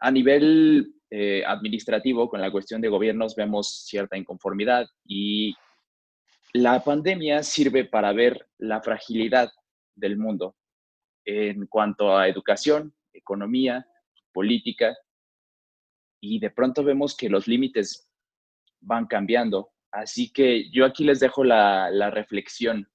a 0.00 0.10
nivel 0.12 0.94
eh, 1.10 1.42
administrativo, 1.44 2.28
con 2.28 2.40
la 2.40 2.52
cuestión 2.52 2.80
de 2.80 2.88
gobiernos, 2.88 3.34
vemos 3.34 3.84
cierta 3.86 4.16
inconformidad 4.16 4.86
y 5.04 5.56
la 6.52 6.84
pandemia 6.84 7.42
sirve 7.42 7.84
para 7.84 8.12
ver 8.12 8.46
la 8.58 8.82
fragilidad 8.82 9.50
del 9.96 10.16
mundo 10.16 10.54
en 11.24 11.66
cuanto 11.66 12.16
a 12.16 12.28
educación, 12.28 12.94
economía, 13.12 13.84
política, 14.32 14.96
y 16.20 16.38
de 16.38 16.50
pronto 16.50 16.84
vemos 16.84 17.16
que 17.16 17.28
los 17.28 17.48
límites 17.48 18.11
van 18.82 19.06
cambiando. 19.06 19.70
Así 19.90 20.32
que 20.32 20.70
yo 20.70 20.84
aquí 20.84 21.04
les 21.04 21.20
dejo 21.20 21.44
la, 21.44 22.10
reflexión 22.10 22.88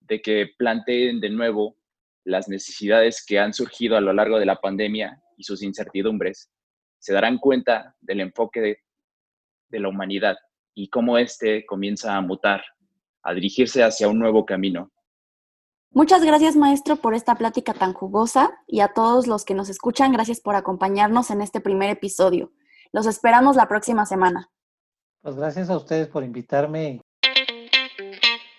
de 0.00 0.20
que 0.20 0.50
planteen 0.58 1.20
de 1.20 1.30
nuevo 1.30 1.76
las 2.24 2.48
necesidades 2.48 3.24
que 3.24 3.38
han 3.38 3.52
surgido 3.52 3.96
a 3.96 4.00
lo 4.00 4.12
largo 4.12 4.38
de 4.38 4.46
la 4.46 4.60
pandemia 4.60 5.22
y 5.36 5.44
sus 5.44 5.62
incertidumbres. 5.62 6.50
Se 6.98 7.12
darán 7.12 7.38
cuenta 7.38 7.94
del 8.00 8.20
enfoque 8.20 8.60
de, 8.60 8.78
de 9.68 9.80
la 9.80 9.88
humanidad 9.88 10.36
y 10.74 10.88
cómo 10.88 11.18
éste 11.18 11.66
comienza 11.66 12.16
a 12.16 12.20
mutar, 12.20 12.64
a 13.22 13.34
dirigirse 13.34 13.82
hacia 13.82 14.08
un 14.08 14.18
nuevo 14.18 14.46
camino. 14.46 14.90
Muchas 15.90 16.24
gracias, 16.24 16.56
maestro, 16.56 16.96
por 16.96 17.14
esta 17.14 17.36
plática 17.36 17.72
tan 17.72 17.92
jugosa 17.92 18.58
y 18.66 18.80
a 18.80 18.88
todos 18.88 19.28
los 19.28 19.44
que 19.44 19.54
nos 19.54 19.68
escuchan, 19.68 20.12
gracias 20.12 20.40
por 20.40 20.56
acompañarnos 20.56 21.30
en 21.30 21.40
este 21.40 21.60
primer 21.60 21.90
episodio. 21.90 22.52
Los 22.90 23.06
esperamos 23.06 23.54
la 23.54 23.68
próxima 23.68 24.04
semana. 24.06 24.50
Pues 25.24 25.36
gracias 25.36 25.70
a 25.70 25.76
ustedes 25.78 26.06
por 26.08 26.22
invitarme. 26.22 27.00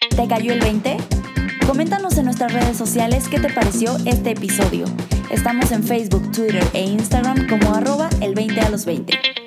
¿Te 0.09 0.28
cayó 0.28 0.51
el 0.51 0.59
20? 0.59 0.97
Coméntanos 1.68 2.18
en 2.18 2.26
nuestras 2.26 2.53
redes 2.53 2.76
sociales 2.76 3.30
qué 3.30 3.39
te 3.39 3.53
pareció 3.53 3.95
este 4.07 4.32
episodio. 4.32 4.86
Estamos 5.30 5.72
en 5.72 5.84
Facebook, 5.84 6.32
Twitter 6.32 6.63
e 6.74 6.82
Instagram 6.82 7.47
como 7.47 7.76
arroba 7.76 8.09
el 8.20 8.34
20 8.34 8.61
a 8.61 8.72
los 8.72 8.84
20. 8.84 9.44